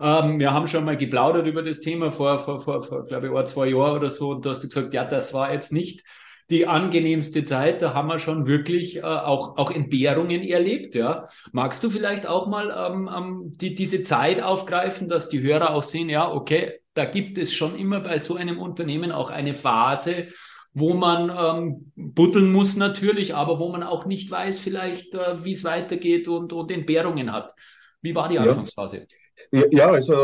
Ähm, 0.00 0.38
wir 0.38 0.54
haben 0.54 0.68
schon 0.68 0.84
mal 0.84 0.96
geplaudert 0.96 1.46
über 1.46 1.62
das 1.62 1.80
Thema 1.80 2.10
vor, 2.12 2.38
vor, 2.38 2.60
vor, 2.60 2.82
vor 2.82 3.04
glaube 3.04 3.28
ich, 3.28 3.44
zwei 3.46 3.66
Jahren 3.66 3.98
oder 3.98 4.10
so 4.10 4.30
und 4.30 4.46
da 4.46 4.50
hast 4.50 4.62
du 4.62 4.68
gesagt, 4.68 4.94
ja, 4.94 5.04
das 5.04 5.34
war 5.34 5.52
jetzt 5.52 5.72
nicht 5.72 6.04
die 6.50 6.66
angenehmste 6.66 7.44
Zeit. 7.44 7.82
Da 7.82 7.92
haben 7.92 8.08
wir 8.08 8.18
schon 8.18 8.46
wirklich 8.46 8.98
äh, 8.98 9.02
auch, 9.02 9.58
auch 9.58 9.70
Entbehrungen 9.70 10.42
erlebt. 10.42 10.94
Ja. 10.94 11.26
Magst 11.52 11.82
du 11.82 11.90
vielleicht 11.90 12.26
auch 12.26 12.46
mal 12.46 12.70
ähm, 12.70 13.10
ähm, 13.14 13.52
die, 13.56 13.74
diese 13.74 14.02
Zeit 14.02 14.40
aufgreifen, 14.40 15.08
dass 15.08 15.28
die 15.28 15.42
Hörer 15.42 15.70
auch 15.70 15.82
sehen, 15.82 16.08
ja, 16.08 16.30
okay, 16.30 16.80
da 16.98 17.04
gibt 17.04 17.38
es 17.38 17.54
schon 17.54 17.78
immer 17.78 18.00
bei 18.00 18.18
so 18.18 18.34
einem 18.34 18.58
Unternehmen 18.58 19.12
auch 19.12 19.30
eine 19.30 19.54
Phase, 19.54 20.26
wo 20.74 20.94
man 20.94 21.30
ähm, 21.30 21.92
buddeln 21.94 22.50
muss 22.50 22.76
natürlich, 22.76 23.36
aber 23.36 23.60
wo 23.60 23.68
man 23.70 23.84
auch 23.84 24.04
nicht 24.04 24.28
weiß 24.28 24.58
vielleicht, 24.58 25.14
äh, 25.14 25.44
wie 25.44 25.52
es 25.52 25.62
weitergeht 25.62 26.26
und, 26.26 26.52
und 26.52 26.72
Entbehrungen 26.72 27.32
hat. 27.32 27.54
Wie 28.02 28.16
war 28.16 28.28
die 28.28 28.40
Anfangsphase? 28.40 29.06
Ja, 29.52 29.62
ja 29.70 29.90
also 29.90 30.14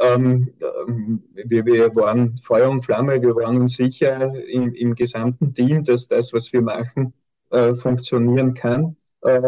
ähm, 0.00 0.52
ähm, 0.60 1.22
wir, 1.32 1.64
wir 1.64 1.94
waren 1.94 2.36
Feuer 2.38 2.68
und 2.68 2.84
Flamme, 2.84 3.22
wir 3.22 3.36
waren 3.36 3.60
uns 3.60 3.76
sicher 3.76 4.32
im, 4.48 4.74
im 4.74 4.96
gesamten 4.96 5.54
Team, 5.54 5.84
dass 5.84 6.08
das, 6.08 6.32
was 6.32 6.52
wir 6.52 6.62
machen, 6.62 7.14
äh, 7.50 7.74
funktionieren 7.74 8.54
kann. 8.54 8.96
Äh, 9.20 9.40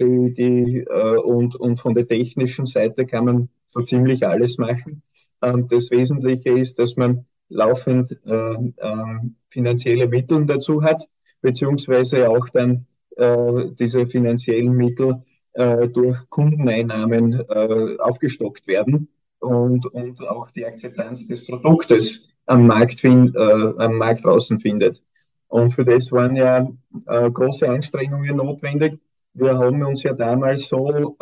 die, 0.00 0.32
die, 0.32 0.78
äh, 0.78 1.16
und, 1.18 1.56
und 1.56 1.76
von 1.76 1.94
der 1.94 2.08
technischen 2.08 2.64
Seite 2.64 3.04
kann 3.04 3.26
man 3.26 3.48
so 3.70 3.82
ziemlich 3.82 4.26
alles 4.26 4.56
machen. 4.56 5.02
Und 5.42 5.72
das 5.72 5.90
Wesentliche 5.90 6.50
ist, 6.50 6.78
dass 6.78 6.96
man 6.96 7.26
laufend 7.48 8.12
äh, 8.24 8.54
äh, 8.54 9.18
finanzielle 9.50 10.06
Mittel 10.06 10.46
dazu 10.46 10.82
hat, 10.82 11.02
beziehungsweise 11.40 12.30
auch 12.30 12.48
dann 12.48 12.86
äh, 13.16 13.70
diese 13.72 14.06
finanziellen 14.06 14.72
Mittel 14.72 15.22
äh, 15.54 15.88
durch 15.88 16.30
Kundeneinnahmen 16.30 17.40
äh, 17.48 17.96
aufgestockt 17.98 18.68
werden 18.68 19.08
und, 19.40 19.84
und 19.86 20.26
auch 20.28 20.50
die 20.52 20.64
Akzeptanz 20.64 21.26
des 21.26 21.44
Produktes 21.44 22.30
am 22.46 22.68
Markt, 22.68 23.00
find, 23.00 23.34
äh, 23.34 23.40
am 23.78 23.96
Markt 23.98 24.24
draußen 24.24 24.60
findet. 24.60 25.02
Und 25.48 25.72
für 25.72 25.84
das 25.84 26.10
waren 26.12 26.36
ja 26.36 26.66
große 27.04 27.68
Anstrengungen 27.68 28.36
notwendig. 28.36 28.98
Wir 29.34 29.58
haben 29.58 29.82
uns 29.82 30.02
ja 30.02 30.14
damals 30.14 30.66
so 30.66 31.14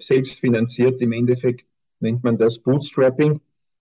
selbst 0.00 0.38
finanziert, 0.40 1.00
im 1.00 1.12
Endeffekt 1.12 1.64
nennt 2.04 2.22
man 2.22 2.36
das 2.38 2.58
Bootstrapping. 2.60 3.40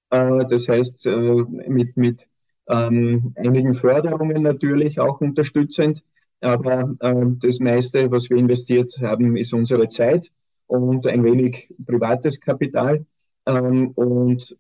Äh, 0.10 0.46
das 0.50 0.68
heißt, 0.68 1.06
äh, 1.06 1.44
mit, 1.68 1.96
mit 1.96 2.28
ähm, 2.68 3.34
einigen 3.36 3.76
Förderungen 3.76 4.42
natürlich 4.42 5.00
auch 5.00 5.22
unterstützend. 5.22 6.04
Aber 6.42 6.96
äh, 7.00 7.26
das 7.40 7.60
meiste, 7.60 8.10
was 8.12 8.30
wir 8.30 8.38
investiert 8.38 8.92
haben, 9.02 9.38
ist 9.38 9.54
unsere 9.54 9.88
Zeit 9.88 10.32
und 10.68 11.06
ein 11.08 11.24
wenig 11.24 11.70
privates 11.86 12.40
Kapital. 12.40 13.06
Ähm, 13.46 13.92
und 13.92 14.58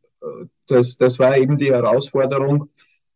das, 0.68 0.98
das 0.98 1.20
war 1.20 1.38
eben 1.38 1.58
die 1.58 1.72
Herausforderung, 1.72 2.70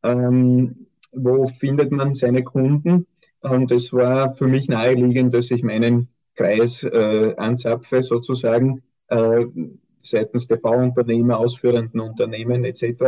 ähm, 0.04 0.88
wo 1.14 1.48
findet 1.48 1.92
man 1.92 2.16
seine 2.16 2.44
Kunden? 2.44 3.08
Und 3.40 3.72
es 3.72 3.94
war 3.94 4.34
für 4.34 4.48
mich 4.48 4.68
naheliegend, 4.68 5.34
dass 5.34 5.52
ich 5.52 5.64
meinen 5.64 6.10
Kreis 6.36 6.84
äh, 6.84 7.34
anzapfe, 7.38 8.02
sozusagen, 8.02 8.84
äh, 9.08 9.46
seitens 10.10 10.48
der 10.48 10.58
Bauunternehmer, 10.58 11.38
ausführenden 11.40 12.00
Unternehmen 12.00 12.66
etc. 12.66 13.04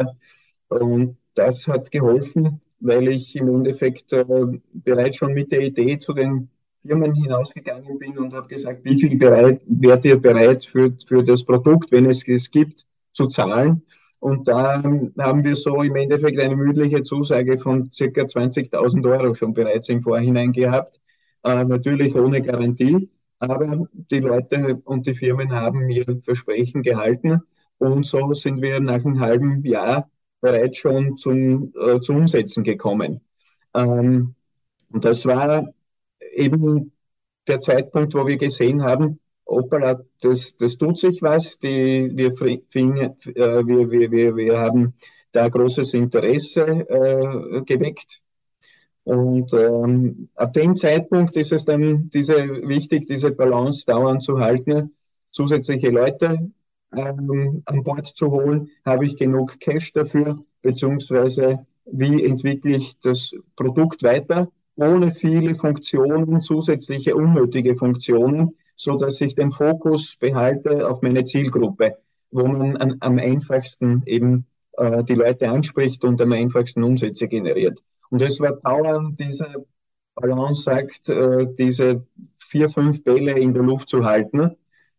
Und 0.68 1.18
das 1.36 1.68
hat 1.68 1.92
geholfen, 1.92 2.62
weil 2.80 3.08
ich 3.10 3.36
im 3.36 3.50
Endeffekt 3.50 4.14
äh, 4.14 4.26
bereits 4.74 5.18
schon 5.18 5.34
mit 5.34 5.52
der 5.52 5.62
Idee 5.62 5.98
zu 5.98 6.14
den 6.14 6.50
Firmen 6.86 7.14
hinausgegangen 7.14 8.00
bin 8.00 8.18
und 8.18 8.34
habe 8.34 8.48
gesagt, 8.48 8.84
wie 8.84 9.00
viel 9.00 9.18
bereit, 9.18 9.62
wärt 9.68 10.06
ihr 10.06 10.20
bereit 10.20 10.66
für, 10.66 10.96
für 11.08 11.24
das 11.24 11.44
Produkt, 11.44 11.92
wenn 11.92 12.06
es 12.06 12.28
es 12.28 12.50
gibt, 12.50 12.86
zu 13.12 13.28
zahlen? 13.28 13.84
Und 14.20 14.48
da 14.48 14.84
haben 14.84 15.44
wir 15.44 15.56
so 15.56 15.82
im 15.82 15.96
Endeffekt 15.96 16.40
eine 16.40 16.56
mündliche 16.56 17.04
Zusage 17.04 17.58
von 17.58 17.90
circa 17.92 18.22
20.000 18.22 19.10
Euro 19.10 19.34
schon 19.34 19.54
bereits 19.54 19.88
im 19.90 20.02
Vorhinein 20.02 20.52
gehabt. 20.52 21.00
Äh, 21.44 21.64
natürlich 21.64 22.16
ohne 22.16 22.42
Garantie, 22.42 23.10
aber 23.40 23.88
die 23.94 24.20
Leute 24.20 24.82
und 24.84 25.08
die 25.08 25.14
Firmen 25.14 25.52
haben 25.52 25.90
ihr 25.90 26.06
Versprechen 26.24 26.84
gehalten. 26.84 27.42
Und 27.78 28.06
so 28.06 28.34
sind 28.34 28.62
wir 28.62 28.80
nach 28.80 29.06
einem 29.06 29.20
halben 29.20 29.64
Jahr 29.66 30.10
bereits 30.42 30.78
schon 30.78 31.18
zum, 31.18 31.74
äh, 31.76 32.00
zu 32.02 32.14
Umsetzen 32.14 32.64
gekommen. 32.64 33.22
Ähm, 33.74 34.36
und 34.92 35.06
das 35.06 35.26
war 35.26 35.70
eben 36.34 36.92
der 37.48 37.60
Zeitpunkt, 37.60 38.14
wo 38.16 38.28
wir 38.28 38.38
gesehen 38.38 38.84
haben, 38.84 39.20
Opera, 39.46 40.00
das, 40.22 40.58
das 40.58 40.78
tut 40.78 40.98
sich 41.00 41.22
was, 41.22 41.60
die, 41.60 42.12
wir, 42.14 42.32
fing, 42.32 42.98
äh, 42.98 43.66
wir, 43.66 43.90
wir, 43.90 44.12
wir, 44.12 44.36
wir 44.36 44.60
haben 44.60 44.94
da 45.32 45.48
großes 45.50 45.94
Interesse 45.94 46.62
äh, 46.66 47.62
geweckt. 47.64 48.22
Und 49.04 49.54
ähm, 49.54 50.30
ab 50.36 50.54
dem 50.54 50.76
Zeitpunkt 50.76 51.36
ist 51.38 51.52
es 51.52 51.66
dann 51.66 52.10
diese, 52.14 52.36
wichtig, 52.68 53.08
diese 53.08 53.32
Balance 53.32 53.86
dauernd 53.86 54.22
zu 54.22 54.40
halten, 54.40 54.94
zusätzliche 55.32 55.90
Leute 55.90 56.52
ähm, 56.96 57.64
an 57.66 57.84
Bord 57.84 58.08
zu 58.08 58.32
holen. 58.32 58.70
Habe 58.86 59.06
ich 59.06 59.18
genug 59.18 59.60
Cash 59.60 59.94
dafür? 59.94 60.44
Beziehungsweise 60.62 61.66
wie 61.86 62.24
entwickle 62.24 62.76
ich 62.76 63.00
das 63.00 63.34
Produkt 63.56 64.04
weiter, 64.04 64.52
ohne 64.76 65.12
viele 65.12 65.56
Funktionen, 65.56 66.42
zusätzliche 66.42 67.16
unnötige 67.16 67.76
Funktionen, 67.76 68.56
so 68.76 68.96
dass 68.96 69.20
ich 69.22 69.36
den 69.36 69.52
Fokus 69.52 70.16
behalte 70.20 70.90
auf 70.90 71.02
meine 71.02 71.24
Zielgruppe, 71.24 71.98
wo 72.32 72.46
man 72.48 72.78
an, 72.78 72.98
am 73.00 73.18
einfachsten 73.18 74.04
eben 74.06 74.46
äh, 74.78 75.04
die 75.04 75.16
Leute 75.16 75.50
anspricht 75.50 76.04
und 76.06 76.22
am 76.22 76.32
einfachsten 76.32 76.84
Umsätze 76.84 77.28
generiert. 77.28 77.84
Und 78.10 78.22
es 78.22 78.40
war 78.40 78.58
dauernd 78.58 79.20
diese 79.20 79.66
Balance 80.16 80.64
sagt, 80.64 81.10
äh, 81.10 81.48
diese 81.58 82.06
vier, 82.40 82.70
fünf 82.70 83.04
Bälle 83.04 83.40
in 83.40 83.54
der 83.54 83.64
Luft 83.64 83.90
zu 83.90 84.04
halten. 84.04 84.56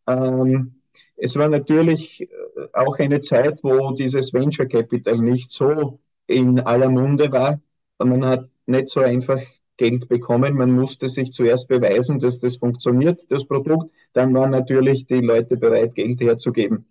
Ähm, 0.07 0.81
es 1.17 1.37
war 1.37 1.49
natürlich 1.49 2.23
äh, 2.23 2.27
auch 2.73 2.99
eine 2.99 3.21
Zeit, 3.21 3.61
wo 3.63 3.93
dieses 3.93 4.33
Venture 4.33 4.67
Capital 4.67 5.19
nicht 5.19 5.51
so 5.51 6.01
in 6.27 6.61
aller 6.61 6.89
Munde 6.89 7.31
war. 7.33 7.61
Man 7.99 8.25
hat 8.25 8.49
nicht 8.67 8.89
so 8.89 9.01
einfach 9.01 9.41
Geld 9.77 10.09
bekommen. 10.09 10.55
Man 10.57 10.71
musste 10.71 11.09
sich 11.09 11.33
zuerst 11.33 11.69
beweisen, 11.69 12.21
dass 12.21 12.41
das 12.41 12.57
funktioniert, 12.57 13.31
das 13.31 13.47
Produkt. 13.47 13.91
Dann 14.13 14.35
waren 14.35 14.51
natürlich 14.51 15.07
die 15.07 15.21
Leute 15.21 15.57
bereit, 15.57 15.95
Geld 15.95 16.21
herzugeben. 16.21 16.87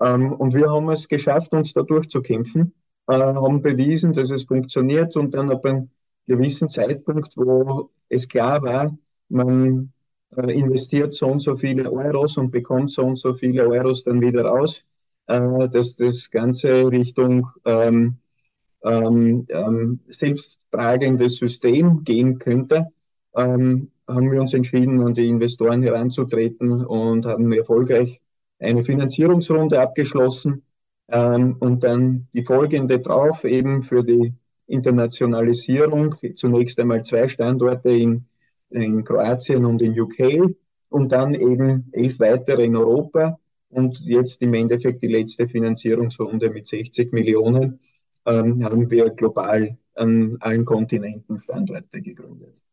Ähm, 0.00 0.32
und 0.32 0.54
wir 0.54 0.70
haben 0.70 0.88
es 0.90 1.08
geschafft, 1.08 1.52
uns 1.52 1.72
da 1.72 1.82
durchzukämpfen, 1.82 2.74
äh, 3.10 3.34
haben 3.34 3.62
bewiesen, 3.62 4.12
dass 4.12 4.30
es 4.30 4.44
funktioniert 4.44 5.16
und 5.16 5.34
dann 5.34 5.50
ab 5.50 5.64
einem 5.64 5.90
gewissen 6.26 6.68
Zeitpunkt, 6.68 7.36
wo 7.36 7.90
es 8.08 8.28
klar 8.28 8.62
war, 8.62 8.96
man 9.28 9.92
äh, 10.36 10.52
investiert 10.52 11.12
so 11.14 11.26
und 11.26 11.40
so 11.40 11.56
viele 11.56 11.90
Euros 11.90 12.36
und 12.36 12.50
bekommt 12.50 12.90
so 12.92 13.02
und 13.02 13.16
so 13.16 13.34
viele 13.34 13.66
Euros 13.68 14.04
dann 14.04 14.20
wieder 14.20 14.44
raus, 14.44 14.84
äh, 15.26 15.68
dass 15.68 15.96
das 15.96 16.30
Ganze 16.30 16.90
Richtung 16.90 17.48
ähm, 17.64 18.16
ähm, 18.84 19.46
ähm, 19.48 20.00
selbsttragendes 20.08 21.36
System 21.36 22.04
gehen 22.04 22.38
könnte, 22.38 22.86
ähm, 23.34 23.90
haben 24.08 24.30
wir 24.30 24.40
uns 24.40 24.54
entschieden, 24.54 25.00
an 25.02 25.14
die 25.14 25.28
Investoren 25.28 25.82
heranzutreten 25.82 26.84
und 26.84 27.26
haben 27.26 27.52
erfolgreich 27.52 28.20
eine 28.58 28.82
Finanzierungsrunde 28.82 29.80
abgeschlossen 29.80 30.62
ähm, 31.10 31.56
und 31.60 31.84
dann 31.84 32.28
die 32.32 32.44
folgende 32.44 33.00
drauf, 33.00 33.44
eben 33.44 33.82
für 33.82 34.02
die 34.02 34.34
Internationalisierung, 34.66 36.14
zunächst 36.34 36.78
einmal 36.78 37.04
zwei 37.04 37.28
Standorte 37.28 37.90
in, 37.90 38.26
in 38.70 39.04
Kroatien 39.04 39.64
und 39.64 39.82
in 39.82 39.98
UK 39.98 40.54
und 40.90 41.12
dann 41.12 41.34
eben 41.34 41.88
elf 41.92 42.20
weitere 42.20 42.64
in 42.64 42.76
Europa 42.76 43.38
und 43.70 44.00
jetzt 44.00 44.42
im 44.42 44.54
Endeffekt 44.54 45.02
die 45.02 45.08
letzte 45.08 45.46
Finanzierungsrunde 45.46 46.50
mit 46.50 46.66
60 46.66 47.12
Millionen 47.12 47.80
ähm, 48.26 48.64
haben 48.64 48.90
wir 48.90 49.10
global 49.10 49.76
an 49.94 50.36
allen 50.40 50.64
Kontinenten 50.64 51.40
Standorte 51.42 52.00
gegründet. 52.00 52.64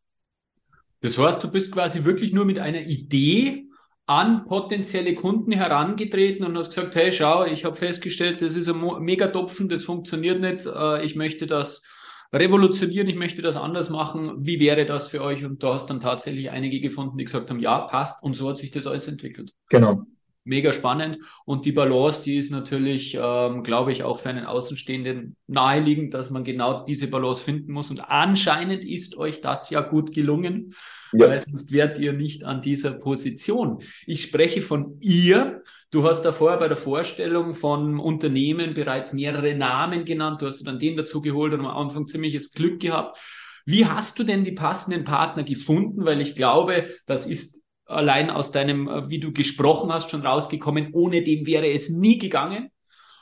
Das 1.00 1.16
heißt, 1.16 1.42
du 1.44 1.50
bist 1.50 1.72
quasi 1.72 2.04
wirklich 2.04 2.32
nur 2.32 2.44
mit 2.44 2.58
einer 2.58 2.80
Idee 2.80 3.67
an 4.08 4.46
potenzielle 4.46 5.14
Kunden 5.14 5.52
herangetreten 5.52 6.44
und 6.46 6.56
hast 6.56 6.74
gesagt, 6.74 6.96
hey, 6.96 7.12
schau, 7.12 7.44
ich 7.44 7.66
habe 7.66 7.76
festgestellt, 7.76 8.40
das 8.40 8.56
ist 8.56 8.68
ein 8.68 8.80
Megatopfen, 9.00 9.68
das 9.68 9.84
funktioniert 9.84 10.40
nicht, 10.40 10.64
äh, 10.64 11.04
ich 11.04 11.14
möchte 11.14 11.46
das 11.46 11.84
revolutionieren, 12.32 13.08
ich 13.08 13.16
möchte 13.16 13.42
das 13.42 13.56
anders 13.56 13.90
machen, 13.90 14.32
wie 14.38 14.60
wäre 14.60 14.86
das 14.86 15.08
für 15.08 15.22
euch? 15.22 15.44
Und 15.44 15.62
du 15.62 15.68
hast 15.68 15.86
dann 15.86 16.00
tatsächlich 16.00 16.50
einige 16.50 16.80
gefunden, 16.80 17.18
die 17.18 17.24
gesagt 17.24 17.50
haben, 17.50 17.60
ja, 17.60 17.80
passt 17.80 18.24
und 18.24 18.34
so 18.34 18.48
hat 18.48 18.56
sich 18.56 18.70
das 18.70 18.86
alles 18.86 19.08
entwickelt. 19.08 19.52
Genau 19.68 20.06
mega 20.48 20.72
spannend. 20.72 21.18
Und 21.44 21.64
die 21.64 21.72
Balance, 21.72 22.22
die 22.22 22.36
ist 22.36 22.50
natürlich, 22.50 23.16
ähm, 23.20 23.62
glaube 23.62 23.92
ich, 23.92 24.02
auch 24.02 24.18
für 24.18 24.30
einen 24.30 24.46
Außenstehenden 24.46 25.36
naheliegend, 25.46 26.14
dass 26.14 26.30
man 26.30 26.42
genau 26.42 26.84
diese 26.84 27.08
Balance 27.08 27.44
finden 27.44 27.72
muss. 27.72 27.90
Und 27.90 28.00
anscheinend 28.00 28.84
ist 28.84 29.16
euch 29.16 29.40
das 29.40 29.70
ja 29.70 29.80
gut 29.80 30.12
gelungen, 30.12 30.74
ja. 31.12 31.28
weil 31.28 31.38
sonst 31.38 31.70
wärt 31.70 31.98
ihr 31.98 32.14
nicht 32.14 32.44
an 32.44 32.60
dieser 32.62 32.92
Position. 32.92 33.78
Ich 34.06 34.22
spreche 34.22 34.62
von 34.62 34.96
ihr. 35.00 35.62
Du 35.90 36.04
hast 36.04 36.22
da 36.22 36.32
vorher 36.32 36.58
bei 36.58 36.68
der 36.68 36.76
Vorstellung 36.76 37.54
von 37.54 37.98
Unternehmen 37.98 38.74
bereits 38.74 39.12
mehrere 39.12 39.54
Namen 39.54 40.04
genannt. 40.04 40.42
Du 40.42 40.46
hast 40.46 40.62
dann 40.66 40.78
den 40.78 40.96
dazu 40.96 41.22
geholt 41.22 41.52
und 41.52 41.60
am 41.60 41.66
Anfang 41.66 42.06
ziemliches 42.06 42.52
Glück 42.52 42.80
gehabt. 42.80 43.18
Wie 43.64 43.84
hast 43.84 44.18
du 44.18 44.24
denn 44.24 44.44
die 44.44 44.52
passenden 44.52 45.04
Partner 45.04 45.44
gefunden? 45.44 46.06
Weil 46.06 46.22
ich 46.22 46.34
glaube, 46.34 46.88
das 47.06 47.26
ist 47.26 47.62
allein 47.88 48.30
aus 48.30 48.52
deinem, 48.52 48.88
äh, 48.88 49.08
wie 49.08 49.18
du 49.18 49.32
gesprochen 49.32 49.92
hast, 49.92 50.10
schon 50.10 50.24
rausgekommen. 50.24 50.90
Ohne 50.92 51.22
dem 51.22 51.46
wäre 51.46 51.70
es 51.70 51.90
nie 51.90 52.18
gegangen. 52.18 52.70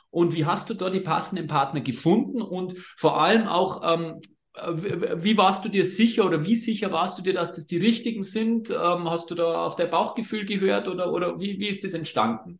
Und 0.09 0.35
wie 0.35 0.45
hast 0.45 0.69
du 0.69 0.73
da 0.73 0.89
die 0.89 0.99
passenden 0.99 1.47
Partner 1.47 1.81
gefunden? 1.81 2.41
Und 2.41 2.75
vor 2.97 3.21
allem 3.21 3.47
auch, 3.47 3.81
ähm, 3.83 4.21
äh, 4.53 5.23
wie 5.23 5.37
warst 5.37 5.65
du 5.65 5.69
dir 5.69 5.85
sicher 5.85 6.25
oder 6.25 6.45
wie 6.45 6.55
sicher 6.55 6.91
warst 6.91 7.19
du 7.19 7.23
dir, 7.23 7.33
dass 7.33 7.55
das 7.55 7.67
die 7.67 7.77
richtigen 7.77 8.23
sind? 8.23 8.69
Ähm, 8.69 9.09
hast 9.09 9.29
du 9.31 9.35
da 9.35 9.65
auf 9.65 9.75
dein 9.75 9.89
Bauchgefühl 9.89 10.45
gehört 10.45 10.87
oder, 10.87 11.11
oder 11.11 11.39
wie, 11.39 11.59
wie 11.59 11.67
ist 11.67 11.83
das 11.83 11.93
entstanden? 11.93 12.59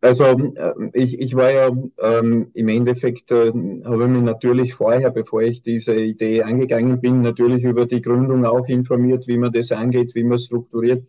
Also 0.00 0.24
äh, 0.24 0.74
ich, 0.92 1.20
ich 1.20 1.34
war 1.34 1.50
ja 1.50 1.70
ähm, 2.00 2.50
im 2.54 2.68
Endeffekt, 2.68 3.30
äh, 3.30 3.52
habe 3.84 4.04
ich 4.04 4.10
mich 4.10 4.22
natürlich 4.22 4.74
vorher, 4.74 5.10
bevor 5.10 5.42
ich 5.42 5.62
diese 5.62 5.94
Idee 5.94 6.42
angegangen 6.42 7.00
bin, 7.00 7.20
natürlich 7.20 7.64
über 7.64 7.86
die 7.86 8.02
Gründung 8.02 8.44
auch 8.44 8.68
informiert, 8.68 9.26
wie 9.28 9.38
man 9.38 9.52
das 9.52 9.72
angeht, 9.72 10.14
wie 10.14 10.24
man 10.24 10.38
strukturiert. 10.38 11.04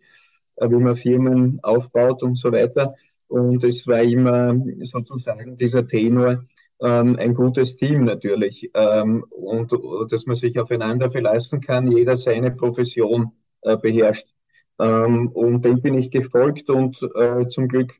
Äh, 0.60 0.70
wie 0.70 0.76
man 0.76 0.94
Firmen 0.94 1.60
aufbaut 1.62 2.22
und 2.22 2.36
so 2.36 2.50
weiter. 2.52 2.94
Und 3.28 3.62
es 3.64 3.86
war 3.86 4.02
immer 4.02 4.56
sozusagen 4.82 5.56
dieser 5.56 5.86
Tenor, 5.86 6.44
ähm, 6.80 7.16
ein 7.18 7.34
gutes 7.34 7.76
Team 7.76 8.04
natürlich 8.04 8.70
ähm, 8.74 9.24
und 9.30 9.72
dass 10.10 10.26
man 10.26 10.36
sich 10.36 10.58
aufeinander 10.58 11.10
verlassen 11.10 11.60
kann, 11.60 11.90
jeder 11.90 12.16
seine 12.16 12.52
Profession 12.52 13.32
äh, 13.62 13.76
beherrscht. 13.76 14.28
Ähm, 14.78 15.28
und 15.28 15.64
dem 15.64 15.82
bin 15.82 15.98
ich 15.98 16.10
gefolgt 16.10 16.70
und 16.70 17.02
äh, 17.14 17.46
zum 17.48 17.68
Glück 17.68 17.94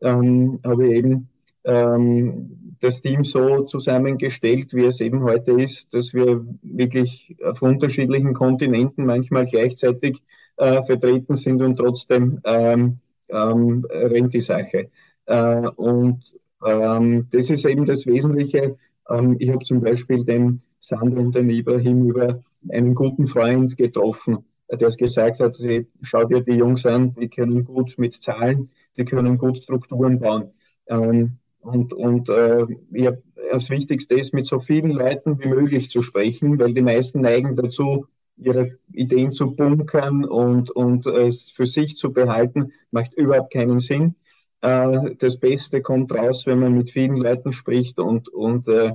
ähm, 0.00 0.60
habe 0.64 0.86
ich 0.86 0.94
eben 0.94 1.28
ähm, 1.64 2.76
das 2.80 3.02
Team 3.02 3.24
so 3.24 3.64
zusammengestellt, 3.64 4.72
wie 4.72 4.84
es 4.86 5.00
eben 5.00 5.22
heute 5.22 5.52
ist, 5.60 5.92
dass 5.92 6.14
wir 6.14 6.46
wirklich 6.62 7.36
auf 7.44 7.60
unterschiedlichen 7.60 8.32
Kontinenten 8.32 9.04
manchmal 9.04 9.44
gleichzeitig 9.44 10.22
äh, 10.60 10.82
vertreten 10.82 11.34
sind 11.34 11.62
und 11.62 11.76
trotzdem 11.76 12.40
ähm, 12.44 12.98
ähm, 13.28 13.86
rennt 13.90 14.34
die 14.34 14.40
Sache. 14.40 14.90
Äh, 15.26 15.68
und 15.76 16.22
ähm, 16.64 17.26
das 17.30 17.48
ist 17.48 17.64
eben 17.64 17.86
das 17.86 18.06
Wesentliche. 18.06 18.76
Ähm, 19.08 19.36
ich 19.38 19.48
habe 19.50 19.64
zum 19.64 19.80
Beispiel 19.80 20.24
den 20.24 20.62
Sandro 20.78 21.20
und 21.20 21.34
den 21.34 21.48
Ibrahim 21.48 22.08
über 22.10 22.42
einen 22.68 22.94
guten 22.94 23.26
Freund 23.26 23.74
getroffen, 23.76 24.44
der 24.70 24.88
es 24.88 24.96
gesagt 24.98 25.40
hat, 25.40 25.56
schau 26.02 26.24
dir 26.24 26.42
die 26.42 26.52
Jungs 26.52 26.84
an, 26.84 27.14
die 27.14 27.28
können 27.28 27.64
gut 27.64 27.94
mit 27.96 28.14
Zahlen, 28.14 28.70
die 28.96 29.04
können 29.04 29.38
gut 29.38 29.58
Strukturen 29.58 30.20
bauen. 30.20 30.50
Ähm, 30.88 31.38
und, 31.60 31.92
und 31.92 32.28
äh, 32.28 32.66
habe 33.06 33.22
das 33.50 33.70
Wichtigste 33.70 34.14
ist, 34.14 34.34
mit 34.34 34.46
so 34.46 34.60
vielen 34.60 34.90
Leuten 34.90 35.42
wie 35.42 35.48
möglich 35.48 35.90
zu 35.90 36.02
sprechen, 36.02 36.58
weil 36.58 36.72
die 36.72 36.82
meisten 36.82 37.20
neigen 37.22 37.56
dazu, 37.56 38.06
ihre 38.40 38.78
Ideen 38.92 39.32
zu 39.32 39.54
bunkern 39.54 40.24
und, 40.24 40.70
und 40.70 41.06
es 41.06 41.50
für 41.50 41.66
sich 41.66 41.96
zu 41.96 42.12
behalten, 42.12 42.72
macht 42.90 43.14
überhaupt 43.14 43.52
keinen 43.52 43.78
Sinn. 43.78 44.14
Äh, 44.62 45.14
das 45.18 45.38
Beste 45.38 45.82
kommt 45.82 46.12
raus, 46.14 46.46
wenn 46.46 46.60
man 46.60 46.74
mit 46.74 46.90
vielen 46.90 47.16
Leuten 47.16 47.52
spricht 47.52 47.98
und, 47.98 48.28
und 48.28 48.68
äh, 48.68 48.92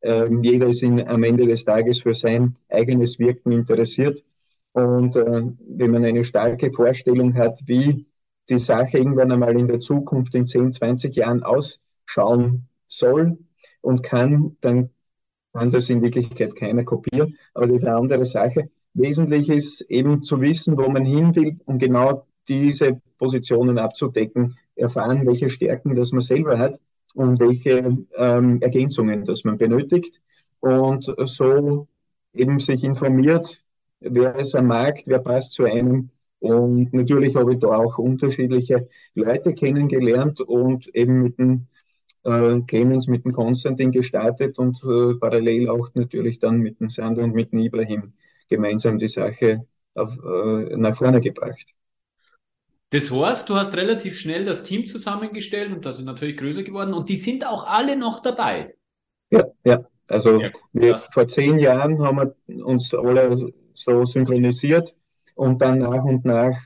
äh, 0.00 0.28
jeder 0.42 0.68
ist 0.68 0.82
in, 0.82 1.06
am 1.06 1.22
Ende 1.22 1.46
des 1.46 1.64
Tages 1.64 2.02
für 2.02 2.14
sein 2.14 2.56
eigenes 2.68 3.18
Wirken 3.18 3.52
interessiert. 3.52 4.22
Und 4.72 5.16
äh, 5.16 5.42
wenn 5.68 5.90
man 5.90 6.04
eine 6.04 6.24
starke 6.24 6.70
Vorstellung 6.70 7.34
hat, 7.34 7.60
wie 7.66 8.06
die 8.48 8.58
Sache 8.58 8.98
irgendwann 8.98 9.32
einmal 9.32 9.58
in 9.58 9.66
der 9.66 9.80
Zukunft 9.80 10.34
in 10.34 10.46
10, 10.46 10.72
20 10.72 11.16
Jahren 11.16 11.42
ausschauen 11.42 12.68
soll 12.86 13.38
und 13.80 14.02
kann, 14.02 14.56
dann 14.60 14.90
kann 15.52 15.72
das 15.72 15.90
in 15.90 16.02
Wirklichkeit 16.02 16.54
keiner 16.56 16.84
kopieren. 16.84 17.36
Aber 17.54 17.66
das 17.66 17.76
ist 17.76 17.84
eine 17.86 17.96
andere 17.96 18.24
Sache. 18.24 18.70
Wesentlich 18.98 19.48
ist 19.48 19.80
eben 19.82 20.22
zu 20.22 20.40
wissen, 20.40 20.76
wo 20.76 20.88
man 20.88 21.04
hin 21.04 21.34
will, 21.36 21.56
um 21.66 21.78
genau 21.78 22.26
diese 22.48 23.00
Positionen 23.18 23.78
abzudecken, 23.78 24.56
erfahren, 24.74 25.26
welche 25.26 25.50
Stärken 25.50 25.94
das 25.94 26.12
man 26.12 26.20
selber 26.20 26.58
hat 26.58 26.80
und 27.14 27.38
welche 27.38 27.96
ähm, 28.16 28.60
Ergänzungen 28.60 29.24
das 29.24 29.44
man 29.44 29.58
benötigt 29.58 30.20
und 30.60 31.12
so 31.26 31.86
eben 32.34 32.58
sich 32.58 32.82
informiert, 32.84 33.62
wer 34.00 34.36
ist 34.36 34.56
am 34.56 34.66
Markt, 34.66 35.06
wer 35.06 35.20
passt 35.20 35.52
zu 35.52 35.64
einem. 35.64 36.10
Und 36.40 36.92
natürlich 36.92 37.34
habe 37.36 37.54
ich 37.54 37.58
da 37.58 37.68
auch 37.68 37.98
unterschiedliche 37.98 38.88
Leute 39.14 39.54
kennengelernt 39.54 40.40
und 40.40 40.86
eben 40.94 41.22
mit 41.22 41.38
dem 41.38 41.66
äh, 42.24 42.60
Clemens, 42.66 43.08
mit 43.08 43.24
dem 43.24 43.32
Konstantin 43.32 43.90
gestartet 43.90 44.58
und 44.58 44.76
äh, 44.84 45.14
parallel 45.18 45.68
auch 45.68 45.88
natürlich 45.94 46.38
dann 46.38 46.58
mit 46.58 46.80
dem 46.80 46.90
Sander 46.90 47.22
und 47.22 47.34
mit 47.34 47.52
dem 47.52 47.60
Ibrahim 47.60 48.12
gemeinsam 48.48 48.98
die 48.98 49.08
Sache 49.08 49.66
auf, 49.94 50.16
äh, 50.16 50.76
nach 50.76 50.96
vorne 50.96 51.20
gebracht. 51.20 51.74
Das 52.90 53.10
heißt, 53.10 53.48
du 53.48 53.54
hast 53.54 53.76
relativ 53.76 54.18
schnell 54.18 54.46
das 54.46 54.64
Team 54.64 54.86
zusammengestellt 54.86 55.72
und 55.72 55.84
das 55.84 55.98
ist 55.98 56.04
natürlich 56.04 56.38
größer 56.38 56.62
geworden 56.62 56.94
und 56.94 57.08
die 57.08 57.18
sind 57.18 57.46
auch 57.46 57.66
alle 57.66 57.96
noch 57.96 58.20
dabei. 58.20 58.74
Ja, 59.30 59.44
ja. 59.64 59.84
Also 60.08 60.40
ja, 60.40 60.50
wir, 60.72 60.96
vor 60.96 61.28
zehn 61.28 61.58
Jahren 61.58 62.02
haben 62.02 62.16
wir 62.46 62.64
uns 62.64 62.94
alle 62.94 63.52
so 63.74 64.04
synchronisiert 64.04 64.94
und 65.34 65.60
dann 65.60 65.78
nach 65.78 66.02
und 66.02 66.24
nach 66.24 66.58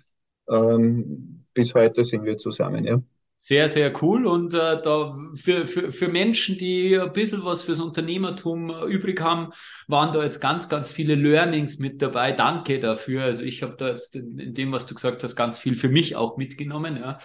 ähm, 0.49 1.45
bis 1.53 1.75
heute 1.75 2.05
sind 2.05 2.25
wir 2.25 2.39
zusammen, 2.39 2.85
ja. 2.85 3.03
Sehr, 3.45 3.69
sehr 3.69 3.93
cool. 4.01 4.25
Und 4.25 4.55
äh, 4.55 4.81
da 4.81 5.19
für, 5.35 5.67
für, 5.67 5.91
für 5.91 6.07
Menschen, 6.07 6.57
die 6.59 6.97
ein 6.97 7.13
bisschen 7.13 7.45
was 7.45 7.63
fürs 7.63 7.81
Unternehmertum 7.81 8.71
übrig 8.87 9.21
haben, 9.21 9.49
waren 9.89 10.13
da 10.13 10.23
jetzt 10.23 10.39
ganz, 10.39 10.69
ganz 10.69 10.93
viele 10.93 11.17
Learnings 11.17 11.81
mit 11.81 12.01
dabei. 12.01 12.31
Danke 12.31 12.79
dafür. 12.79 13.25
Also 13.25 13.43
ich 13.43 13.65
habe 13.65 13.75
da 13.77 13.89
jetzt 13.89 14.15
in, 14.15 14.39
in, 14.39 14.55
dem, 14.55 14.71
was 14.71 14.87
du 14.87 14.95
gesagt 14.95 15.25
hast, 15.25 15.35
ganz 15.35 15.59
viel 15.59 15.75
für 15.75 15.89
mich 15.89 16.15
auch 16.15 16.37
mitgenommen. 16.37 16.97
Ja. 16.97 17.19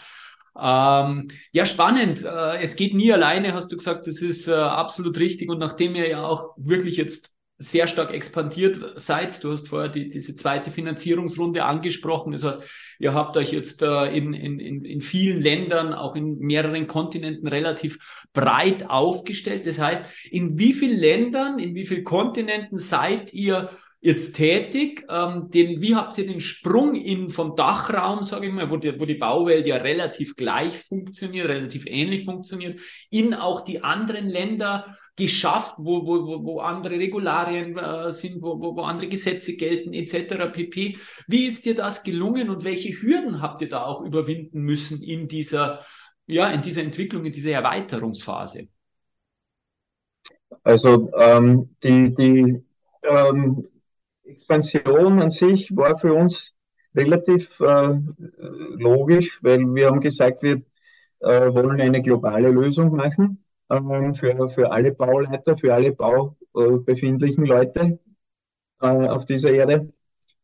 Ähm, 0.60 1.28
ja, 1.52 1.68
spannend. 1.68 2.24
Äh, 2.24 2.64
es 2.64 2.76
geht 2.76 2.96
nie 2.96 3.14
alleine, 3.14 3.54
hast 3.54 3.72
du 3.72 3.78
gesagt. 3.78 4.08
Das 4.08 4.24
ist 4.24 4.48
äh, 4.48 4.56
absolut 4.56 5.20
richtig. 5.20 5.52
Und 5.52 5.60
nachdem 5.60 5.94
ihr 5.94 6.10
ja 6.10 6.26
auch 6.26 6.56
wirklich 6.58 6.98
jetzt 6.98 7.37
sehr 7.58 7.88
stark 7.88 8.14
expandiert 8.14 9.00
seid. 9.00 9.44
Du 9.44 9.52
hast 9.52 9.68
vorher 9.68 9.90
die, 9.90 10.10
diese 10.10 10.36
zweite 10.36 10.70
Finanzierungsrunde 10.70 11.64
angesprochen. 11.64 12.32
Das 12.32 12.44
heißt, 12.44 12.70
ihr 13.00 13.14
habt 13.14 13.36
euch 13.38 13.52
jetzt 13.52 13.82
äh, 13.82 14.06
in, 14.16 14.34
in, 14.34 14.86
in 14.86 15.02
vielen 15.02 15.42
Ländern, 15.42 15.94
auch 15.94 16.16
in 16.16 16.38
mehreren 16.38 16.88
Kontinenten 16.88 17.48
relativ 17.48 18.26
breit 18.34 18.90
aufgestellt. 18.90 19.66
Das 19.66 19.80
heißt, 19.80 20.30
in 20.32 20.58
wie 20.60 20.74
vielen 20.74 20.98
Ländern, 20.98 21.58
in 21.58 21.74
wie 21.74 21.86
vielen 21.86 22.04
Kontinenten 22.04 22.78
seid 22.78 23.34
ihr 23.34 23.70
jetzt 24.00 24.36
tätig? 24.36 25.06
Ähm, 25.10 25.50
den, 25.50 25.82
wie 25.82 25.96
habt 25.96 26.18
ihr 26.18 26.28
den 26.28 26.40
Sprung 26.40 26.96
in 26.96 27.30
vom 27.30 27.56
Dachraum, 27.56 28.24
sage 28.24 28.48
ich 28.48 28.54
mal, 28.54 28.70
wo 28.70 28.78
die, 28.78 29.00
wo 29.00 29.06
die 29.06 29.16
Bauwelt 29.16 29.68
ja 29.68 29.78
relativ 29.78 30.36
gleich 30.36 30.78
funktioniert, 30.78 31.48
relativ 31.48 31.86
ähnlich 31.88 32.26
funktioniert, 32.26 32.80
in 33.10 33.34
auch 33.34 33.62
die 33.62 33.84
anderen 33.84 34.30
Länder 34.30 34.86
geschafft, 35.16 35.76
wo, 35.80 36.06
wo, 36.06 36.46
wo 36.46 36.60
andere 36.60 37.00
Regularien 37.00 37.76
äh, 37.78 38.12
sind, 38.12 38.42
wo, 38.42 38.62
wo, 38.62 38.76
wo 38.76 38.82
andere 38.82 39.08
Gesetze 39.08 39.56
gelten, 39.58 39.94
etc. 39.94 40.52
pp. 40.54 40.98
Wie 41.28 41.48
ist 41.48 41.66
dir 41.66 41.76
das 41.76 42.04
gelungen 42.04 42.50
und 42.50 42.64
welche 42.64 42.94
Hürden 43.02 43.42
habt 43.42 43.62
ihr 43.64 43.70
da 43.70 43.84
auch 43.84 44.04
überwinden 44.04 44.62
müssen 44.62 45.02
in 45.02 45.28
dieser, 45.28 45.84
ja, 46.28 46.50
in 46.52 46.62
dieser 46.62 46.84
Entwicklung, 46.84 47.26
in 47.26 47.32
dieser 47.32 47.52
Erweiterungsphase? 47.52 48.68
Also 50.64 51.12
ähm, 51.18 51.76
die, 51.84 52.14
die 52.14 52.64
ähm, 53.04 53.68
Expansion 54.28 55.22
an 55.22 55.30
sich 55.30 55.76
war 55.76 55.98
für 55.98 56.14
uns 56.14 56.54
relativ 56.96 57.60
äh, 57.60 58.00
logisch, 58.78 59.40
weil 59.44 59.60
wir 59.74 59.88
haben 59.88 60.02
gesagt, 60.02 60.44
wir 60.44 60.62
äh, 61.20 61.54
wollen 61.54 61.82
eine 61.82 62.02
globale 62.02 62.50
Lösung 62.50 62.96
machen 62.96 63.44
ähm, 63.70 64.16
für, 64.16 64.50
für 64.50 64.72
alle 64.72 64.94
Bauleiter, 64.94 65.56
für 65.56 65.74
alle 65.74 65.92
baubefindlichen 65.94 67.46
Leute 67.46 68.00
äh, 68.82 68.88
auf 68.88 69.26
dieser 69.26 69.52
Erde. 69.52 69.94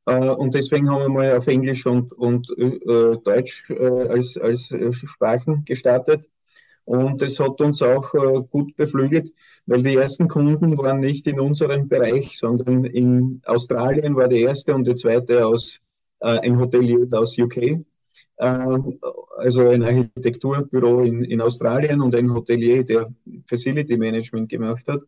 Äh, 0.06 0.30
und 0.30 0.54
deswegen 0.54 0.90
haben 0.90 1.02
wir 1.02 1.10
mal 1.10 1.38
auf 1.38 1.48
Englisch 1.48 1.86
und, 1.86 2.12
und 2.14 2.50
äh, 2.58 3.18
Deutsch 3.24 3.70
äh, 3.70 4.08
als, 4.10 4.38
als 4.38 4.74
Sprachen 4.92 5.66
gestartet. 5.66 6.30
Und 6.86 7.22
das 7.22 7.40
hat 7.40 7.62
uns 7.62 7.82
auch 7.82 8.14
äh, 8.14 8.42
gut 8.50 8.76
beflügelt, 8.76 9.32
weil 9.66 9.84
die 9.84 9.96
ersten 9.96 10.28
Kunden 10.28 10.78
waren 10.78 11.00
nicht 11.00 11.26
in 11.28 11.40
unserem 11.40 11.88
Bereich, 11.88 12.38
sondern 12.38 12.84
in 12.84 13.42
Australien 13.46 14.16
war 14.16 14.28
der 14.28 14.40
erste 14.40 14.76
und 14.76 14.86
der 14.86 14.96
zweite 14.96 15.46
aus 15.46 15.80
äh, 16.20 16.40
ein 16.40 16.60
Hotelier 16.60 17.08
aus 17.12 17.38
UK. 17.38 17.86
Ähm, 18.40 19.00
also 19.38 19.70
ein 19.70 19.84
Architekturbüro 19.84 21.02
in, 21.02 21.24
in 21.24 21.42
Australien 21.42 22.02
und 22.02 22.16
ein 22.16 22.34
Hotelier, 22.34 22.84
der 22.84 23.14
Facility 23.48 23.98
Management 23.98 24.50
gemacht 24.50 24.88
hat. 24.88 25.02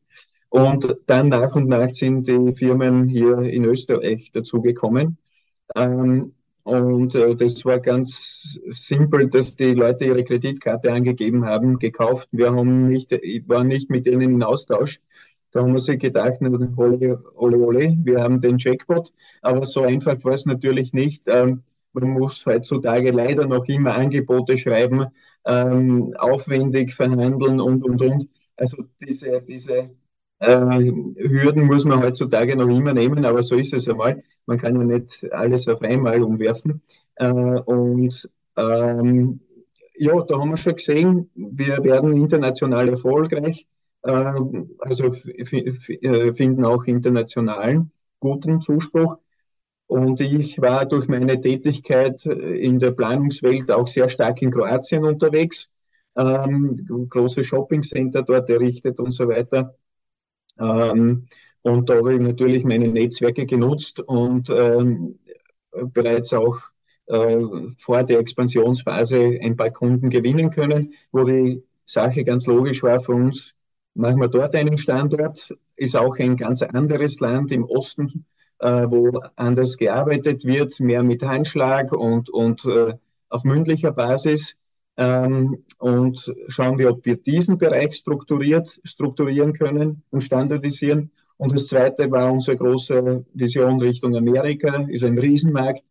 Und 0.49 0.95
dann 1.05 1.29
nach 1.29 1.55
und 1.55 1.67
nach 1.67 1.89
sind 1.89 2.27
die 2.27 2.53
Firmen 2.55 3.07
hier 3.07 3.39
in 3.39 3.65
Österreich 3.65 4.31
dazugekommen. 4.31 5.17
Ähm, 5.75 6.33
und 6.65 7.13
äh, 7.13 7.35
das 7.35 7.63
war 7.63 7.79
ganz 7.79 8.57
simpel, 8.69 9.29
dass 9.29 9.55
die 9.55 9.75
Leute 9.75 10.05
ihre 10.05 10.23
Kreditkarte 10.23 10.91
angegeben 10.91 11.45
haben, 11.45 11.77
gekauft. 11.77 12.27
Wir 12.31 12.51
haben 12.51 12.87
nicht, 12.87 13.11
ich 13.11 13.47
war 13.47 13.63
nicht 13.63 13.91
mit 13.91 14.07
denen 14.07 14.21
in 14.21 14.43
Austausch. 14.43 14.99
Da 15.51 15.61
haben 15.61 15.73
wir 15.73 15.79
sich 15.79 15.99
gedacht, 15.99 16.41
ole, 16.41 17.23
ole, 17.35 17.57
ole, 17.57 17.95
wir 18.03 18.23
haben 18.23 18.41
den 18.41 18.57
Jackpot. 18.57 19.13
Aber 19.43 19.63
so 19.67 19.81
einfach 19.83 20.23
war 20.23 20.33
es 20.33 20.47
natürlich 20.47 20.91
nicht. 20.91 21.21
Ähm, 21.27 21.61
man 21.93 22.09
muss 22.09 22.43
heutzutage 22.47 23.11
leider 23.11 23.45
noch 23.45 23.65
immer 23.67 23.93
Angebote 23.93 24.57
schreiben, 24.57 25.05
ähm, 25.45 26.15
aufwendig 26.17 26.95
verhandeln 26.95 27.61
und, 27.61 27.83
und, 27.83 28.01
und. 28.01 28.29
Also 28.57 28.85
diese, 28.99 29.39
diese 29.43 29.91
Hürden 30.39 31.65
muss 31.65 31.85
man 31.85 32.01
heutzutage 32.03 32.55
noch 32.57 32.67
immer 32.67 32.93
nehmen, 32.93 33.23
aber 33.25 33.41
so 33.41 33.55
ist 33.55 33.73
es 33.73 33.87
einmal. 33.87 34.21
Man 34.45 34.57
kann 34.57 34.75
ja 34.75 34.83
nicht 34.83 35.31
alles 35.31 35.67
auf 35.67 35.81
einmal 35.81 36.21
umwerfen. 36.21 36.81
Äh, 37.15 37.29
und 37.31 38.29
ähm, 38.57 39.39
ja, 39.97 40.21
da 40.21 40.39
haben 40.39 40.49
wir 40.49 40.57
schon 40.57 40.75
gesehen, 40.75 41.29
wir 41.35 41.83
werden 41.83 42.13
international 42.13 42.89
erfolgreich, 42.89 43.65
äh, 44.03 44.11
also 44.79 45.05
äh, 45.05 46.33
finden 46.33 46.65
auch 46.65 46.83
internationalen 46.85 47.91
guten 48.19 48.61
Zuspruch. 48.61 49.17
Und 49.87 50.19
ich 50.19 50.59
war 50.61 50.85
durch 50.85 51.07
meine 51.07 51.39
Tätigkeit 51.39 52.25
in 52.25 52.79
der 52.79 52.91
Planungswelt 52.91 53.71
auch 53.71 53.87
sehr 53.87 54.09
stark 54.09 54.41
in 54.41 54.49
Kroatien 54.51 55.05
unterwegs, 55.05 55.69
ähm, 56.17 57.07
große 57.09 57.43
Shoppingcenter 57.43 58.23
dort 58.23 58.49
errichtet 58.49 58.99
und 58.99 59.11
so 59.11 59.27
weiter. 59.27 59.75
Ähm, 60.59 61.27
und 61.61 61.89
da 61.89 61.95
habe 61.95 62.13
ich 62.13 62.21
natürlich 62.21 62.63
meine 62.63 62.87
Netzwerke 62.87 63.45
genutzt 63.45 63.99
und 63.99 64.49
ähm, 64.49 65.19
bereits 65.71 66.33
auch 66.33 66.59
äh, 67.07 67.39
vor 67.77 68.03
der 68.03 68.19
Expansionsphase 68.19 69.39
ein 69.41 69.55
paar 69.55 69.71
Kunden 69.71 70.09
gewinnen 70.09 70.49
können, 70.51 70.93
wo 71.11 71.23
die 71.23 71.63
Sache 71.85 72.23
ganz 72.23 72.45
logisch 72.47 72.83
war 72.83 72.99
für 72.99 73.13
uns. 73.13 73.53
Machen 73.95 74.19
wir 74.19 74.27
dort 74.27 74.55
einen 74.55 74.77
Standort, 74.77 75.55
ist 75.75 75.95
auch 75.95 76.17
ein 76.19 76.37
ganz 76.37 76.61
anderes 76.61 77.19
Land 77.19 77.51
im 77.51 77.63
Osten 77.65 78.25
äh, 78.59 78.89
wo 78.89 79.21
anders 79.35 79.77
gearbeitet 79.77 80.45
wird, 80.45 80.79
mehr 80.79 81.03
mit 81.03 81.23
Handschlag 81.23 81.91
und, 81.91 82.29
und 82.29 82.65
äh, 82.65 82.93
auf 83.29 83.43
mündlicher 83.43 83.91
Basis. 83.91 84.55
Ähm, 84.97 85.63
und 85.79 86.33
schauen 86.47 86.77
wir, 86.77 86.89
ob 86.89 87.05
wir 87.05 87.17
diesen 87.17 87.57
Bereich 87.57 87.95
strukturiert, 87.95 88.79
strukturieren 88.83 89.53
können 89.53 90.03
und 90.09 90.21
standardisieren. 90.21 91.11
Und 91.37 91.53
das 91.53 91.67
zweite 91.67 92.09
war 92.11 92.31
unsere 92.31 92.57
große 92.57 93.25
Vision 93.33 93.81
Richtung 93.81 94.15
Amerika, 94.15 94.85
ist 94.87 95.03
ein 95.03 95.17
Riesenmarkt. 95.17 95.83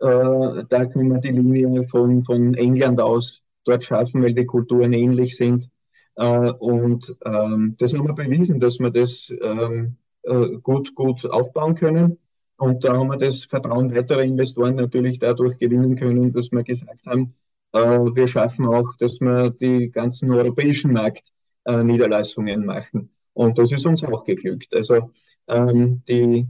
Äh, 0.00 0.64
da 0.68 0.86
können 0.86 1.12
wir 1.12 1.20
die 1.20 1.28
Linie 1.28 1.82
von, 1.84 2.22
von 2.22 2.54
England 2.54 3.00
aus 3.00 3.42
dort 3.64 3.84
schaffen, 3.84 4.22
weil 4.22 4.34
die 4.34 4.46
Kulturen 4.46 4.92
ähnlich 4.92 5.36
sind. 5.36 5.68
Äh, 6.16 6.50
und 6.52 7.14
ähm, 7.24 7.76
das 7.78 7.92
haben 7.92 8.06
wir 8.06 8.14
bewiesen, 8.14 8.60
dass 8.60 8.78
wir 8.78 8.90
das 8.90 9.32
ähm, 9.42 9.96
äh, 10.22 10.56
gut, 10.62 10.94
gut 10.94 11.26
aufbauen 11.26 11.74
können. 11.74 12.18
Und 12.56 12.84
da 12.84 12.96
haben 12.96 13.08
wir 13.08 13.18
das 13.18 13.44
Vertrauen 13.44 13.94
weiterer 13.94 14.22
Investoren 14.22 14.74
natürlich 14.74 15.18
dadurch 15.18 15.58
gewinnen 15.58 15.96
können, 15.96 16.32
dass 16.32 16.50
wir 16.50 16.64
gesagt 16.64 17.06
haben, 17.06 17.34
wir 17.72 18.26
schaffen 18.26 18.66
auch, 18.66 18.96
dass 18.98 19.20
wir 19.20 19.50
die 19.50 19.90
ganzen 19.90 20.30
europäischen 20.30 20.92
Marktniederlassungen 20.92 22.64
machen. 22.64 23.10
Und 23.34 23.58
das 23.58 23.72
ist 23.72 23.86
uns 23.86 24.02
auch 24.04 24.24
geglückt. 24.24 24.74
Also 24.74 25.12
ähm, 25.46 26.02
die 26.08 26.46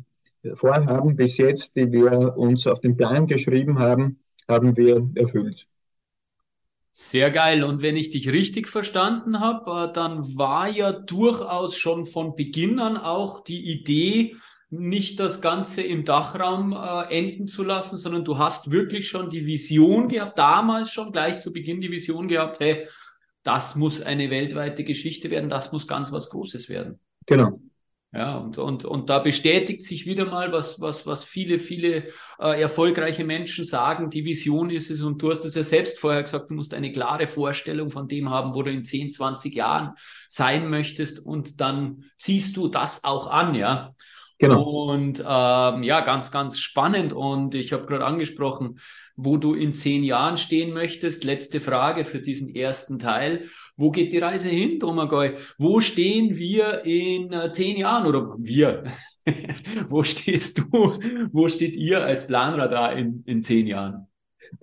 Vorhaben 0.54 1.16
bis 1.16 1.36
jetzt, 1.36 1.76
die 1.76 1.90
wir 1.90 2.36
uns 2.36 2.66
auf 2.66 2.80
den 2.80 2.96
Plan 2.96 3.26
geschrieben 3.26 3.78
haben, 3.78 4.20
haben 4.48 4.76
wir 4.76 5.10
erfüllt. 5.14 5.66
Sehr 6.92 7.30
geil. 7.30 7.62
Und 7.62 7.82
wenn 7.82 7.96
ich 7.96 8.10
dich 8.10 8.32
richtig 8.32 8.66
verstanden 8.66 9.38
habe, 9.38 9.90
äh, 9.90 9.92
dann 9.92 10.36
war 10.36 10.68
ja 10.68 10.92
durchaus 10.92 11.76
schon 11.76 12.06
von 12.06 12.34
Beginn 12.34 12.80
an 12.80 12.96
auch 12.96 13.44
die 13.44 13.70
Idee, 13.70 14.34
nicht 14.70 15.18
das 15.18 15.40
Ganze 15.40 15.82
im 15.82 16.04
Dachraum 16.04 16.72
äh, 16.72 17.16
enden 17.16 17.48
zu 17.48 17.64
lassen, 17.64 17.96
sondern 17.96 18.24
du 18.24 18.38
hast 18.38 18.70
wirklich 18.70 19.08
schon 19.08 19.30
die 19.30 19.46
Vision 19.46 20.08
gehabt, 20.08 20.38
damals 20.38 20.90
schon 20.90 21.12
gleich 21.12 21.40
zu 21.40 21.52
Beginn 21.52 21.80
die 21.80 21.90
Vision 21.90 22.28
gehabt, 22.28 22.60
hey, 22.60 22.86
das 23.42 23.76
muss 23.76 24.02
eine 24.02 24.30
weltweite 24.30 24.84
Geschichte 24.84 25.30
werden, 25.30 25.48
das 25.48 25.72
muss 25.72 25.86
ganz 25.86 26.12
was 26.12 26.28
Großes 26.28 26.68
werden. 26.68 27.00
Genau. 27.26 27.60
Ja, 28.10 28.38
und, 28.38 28.56
und, 28.56 28.86
und 28.86 29.10
da 29.10 29.18
bestätigt 29.18 29.82
sich 29.82 30.06
wieder 30.06 30.24
mal, 30.24 30.50
was, 30.50 30.80
was, 30.80 31.06
was 31.06 31.24
viele, 31.24 31.58
viele 31.58 32.04
äh, 32.38 32.60
erfolgreiche 32.60 33.24
Menschen 33.24 33.66
sagen, 33.66 34.08
die 34.08 34.24
Vision 34.24 34.70
ist 34.70 34.90
es, 34.90 35.02
und 35.02 35.20
du 35.20 35.30
hast 35.30 35.44
es 35.44 35.54
ja 35.54 35.62
selbst 35.62 35.98
vorher 35.98 36.22
gesagt, 36.22 36.48
du 36.48 36.54
musst 36.54 36.72
eine 36.72 36.90
klare 36.90 37.26
Vorstellung 37.26 37.90
von 37.90 38.08
dem 38.08 38.30
haben, 38.30 38.54
wo 38.54 38.62
du 38.62 38.70
in 38.70 38.82
10, 38.82 39.10
20 39.10 39.54
Jahren 39.54 39.94
sein 40.26 40.70
möchtest, 40.70 41.24
und 41.24 41.60
dann 41.60 42.04
ziehst 42.16 42.56
du 42.56 42.68
das 42.68 43.04
auch 43.04 43.30
an, 43.30 43.54
ja. 43.54 43.94
Genau. 44.38 44.62
Und 44.62 45.20
ähm, 45.20 45.82
ja, 45.82 46.00
ganz, 46.00 46.30
ganz 46.30 46.58
spannend. 46.58 47.12
Und 47.12 47.54
ich 47.54 47.72
habe 47.72 47.86
gerade 47.86 48.04
angesprochen, 48.04 48.78
wo 49.16 49.36
du 49.36 49.54
in 49.54 49.74
zehn 49.74 50.04
Jahren 50.04 50.36
stehen 50.36 50.72
möchtest. 50.72 51.24
Letzte 51.24 51.60
Frage 51.60 52.04
für 52.04 52.20
diesen 52.20 52.54
ersten 52.54 52.98
Teil. 53.00 53.44
Wo 53.76 53.90
geht 53.90 54.12
die 54.12 54.18
Reise 54.18 54.48
hin, 54.48 54.78
Domagoj? 54.78 55.34
Wo 55.58 55.80
stehen 55.80 56.36
wir 56.36 56.84
in 56.84 57.32
äh, 57.32 57.50
zehn 57.50 57.76
Jahren 57.76 58.06
oder 58.06 58.36
wir? 58.38 58.84
wo 59.88 60.04
stehst 60.04 60.58
du? 60.58 60.98
Wo 61.32 61.48
steht 61.48 61.74
ihr 61.74 62.04
als 62.04 62.28
Planradar 62.28 62.94
in, 62.94 63.24
in 63.26 63.42
zehn 63.42 63.66
Jahren? 63.66 64.06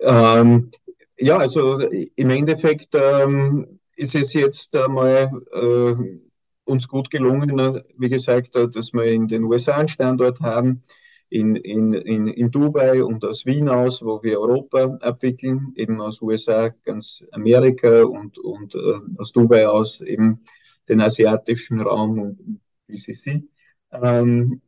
Ähm, 0.00 0.70
ja, 1.18 1.36
also 1.36 1.80
im 1.80 2.30
Endeffekt 2.30 2.94
ähm, 2.94 3.78
ist 3.94 4.14
es 4.14 4.32
jetzt 4.32 4.74
einmal 4.74 5.30
äh, 5.52 5.94
uns 6.66 6.88
gut 6.88 7.10
gelungen, 7.10 7.82
wie 7.96 8.08
gesagt, 8.08 8.54
dass 8.54 8.92
wir 8.92 9.04
in 9.04 9.28
den 9.28 9.44
USA 9.44 9.76
einen 9.76 9.88
Standort 9.88 10.40
haben, 10.40 10.82
in, 11.28 11.56
in, 11.56 11.94
in, 11.94 12.28
in 12.28 12.50
Dubai 12.50 13.02
und 13.02 13.24
aus 13.24 13.46
Wien 13.46 13.68
aus, 13.68 14.04
wo 14.04 14.22
wir 14.22 14.40
Europa 14.40 14.98
abwickeln, 15.00 15.72
eben 15.74 16.00
aus 16.00 16.22
USA 16.22 16.68
ganz 16.84 17.24
Amerika 17.32 18.04
und, 18.04 18.38
und 18.38 18.74
äh, 18.74 19.00
aus 19.18 19.32
Dubai 19.32 19.66
aus 19.66 20.00
eben 20.00 20.40
den 20.88 21.00
asiatischen 21.00 21.80
Raum 21.80 22.20
und 22.20 22.60
BCC. 22.86 23.42
Ähm, 23.90 24.60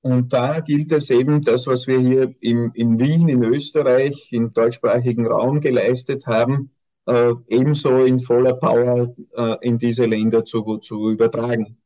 und 0.00 0.32
da 0.32 0.60
gilt 0.60 0.92
es 0.92 1.10
eben, 1.10 1.42
das, 1.42 1.66
was 1.66 1.86
wir 1.86 1.98
hier 1.98 2.34
im, 2.40 2.70
in 2.74 3.00
Wien, 3.00 3.28
in 3.28 3.42
Österreich, 3.42 4.28
im 4.32 4.52
deutschsprachigen 4.52 5.26
Raum 5.26 5.60
geleistet 5.60 6.26
haben, 6.26 6.70
äh, 7.06 7.32
ebenso 7.48 8.04
in 8.04 8.18
voller 8.20 8.54
Power 8.54 9.14
äh, 9.36 9.56
in 9.60 9.78
diese 9.78 10.04
Länder 10.04 10.44
zu, 10.44 10.78
zu 10.78 11.10
übertragen. 11.10 11.76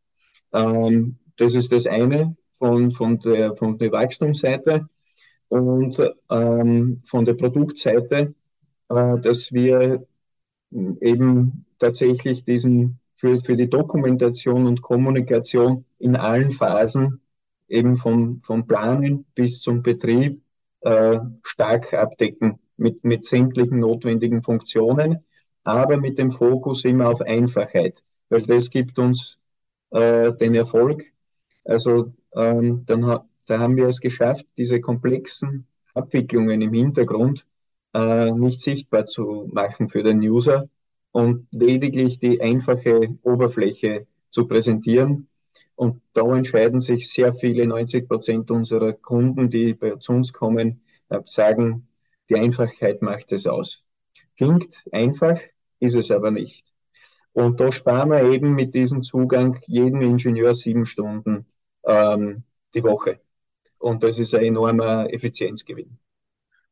Ähm, 0.53 1.17
das 1.37 1.55
ist 1.55 1.73
das 1.73 1.87
eine 1.87 2.37
von, 2.59 2.91
von, 2.91 3.19
der, 3.21 3.55
von 3.55 3.79
der 3.79 3.93
Wachstumsseite 3.93 4.89
und 5.49 5.99
ähm, 6.31 7.03
von 7.05 7.25
der 7.25 7.35
Produktseite, 7.35 8.35
äh, 8.89 9.19
dass 9.21 9.53
wir 9.53 10.07
eben 11.01 11.65
tatsächlich 11.79 12.45
diesen 12.45 13.01
für, 13.17 13.39
für 13.39 13.57
die 13.57 13.69
Dokumentation 13.69 14.67
und 14.67 14.81
Kommunikation 14.81 15.85
in 15.99 16.17
allen 16.17 16.53
Phasen 16.53 17.21
eben 17.69 17.97
vom, 17.97 18.41
vom 18.41 18.67
Planen 18.67 19.27
bis 19.35 19.61
zum 19.61 19.83
Betrieb 19.83 20.41
äh, 20.81 21.19
stark 21.43 21.93
abdecken 21.93 22.60
mit, 22.81 23.05
mit 23.05 23.25
sämtlichen 23.25 23.79
notwendigen 23.81 24.43
Funktionen, 24.43 25.25
aber 25.65 25.97
mit 25.99 26.19
dem 26.19 26.31
Fokus 26.31 26.85
immer 26.85 27.09
auf 27.09 27.21
Einfachheit, 27.21 28.03
weil 28.29 28.43
das 28.43 28.71
gibt 28.71 28.99
uns 28.99 29.39
äh, 29.91 30.33
den 30.33 30.55
Erfolg. 30.55 31.05
Also 31.65 32.13
ähm, 32.35 32.85
dann 32.87 33.21
da 33.47 33.59
haben 33.59 33.77
wir 33.77 33.89
es 33.89 34.01
geschafft, 34.01 34.47
diese 34.57 34.81
komplexen 34.81 35.67
Abwicklungen 35.95 36.63
im 36.63 36.73
Hintergrund 36.73 37.45
äh, 37.95 38.31
nicht 38.31 38.61
sichtbar 38.61 39.07
zu 39.07 39.49
machen 39.53 39.89
für 39.89 40.03
den 40.03 40.21
User 40.21 40.69
und 41.13 41.49
lediglich 41.51 42.21
die 42.21 42.41
einfache 42.41 43.19
Oberfläche 43.23 44.07
zu 44.31 44.47
präsentieren. 44.47 45.27
Und 45.75 46.01
da 46.13 46.23
entscheiden 46.37 46.81
sich 46.81 47.11
sehr 47.11 47.33
viele, 47.33 47.67
90 47.67 48.07
Prozent 48.07 48.51
unserer 48.51 48.93
Kunden, 48.93 49.51
die 49.51 49.75
bei 49.75 49.95
uns 49.95 50.33
kommen, 50.33 50.83
äh, 51.09 51.21
sagen, 51.27 51.89
die 52.31 52.37
Einfachheit 52.37 53.03
macht 53.03 53.33
es 53.33 53.47
aus. 53.47 53.83
Klingt 54.37 54.83
einfach, 54.93 55.39
ist 55.81 55.97
es 55.97 56.11
aber 56.11 56.31
nicht. 56.31 56.65
Und 57.33 57.61
da 57.61 57.71
sparen 57.71 58.11
wir 58.11 58.23
eben 58.23 58.55
mit 58.55 58.75
diesem 58.75 59.03
Zugang 59.03 59.61
jedem 59.67 60.01
Ingenieur 60.03 60.55
sieben 60.55 60.87
Stunden 60.87 61.47
ähm, 61.85 62.45
die 62.75 62.83
Woche. 62.83 63.21
Und 63.79 64.03
das 64.03 64.19
ist 64.19 64.35
ein 64.35 64.45
enormer 64.45 65.13
Effizienzgewinn. 65.13 65.99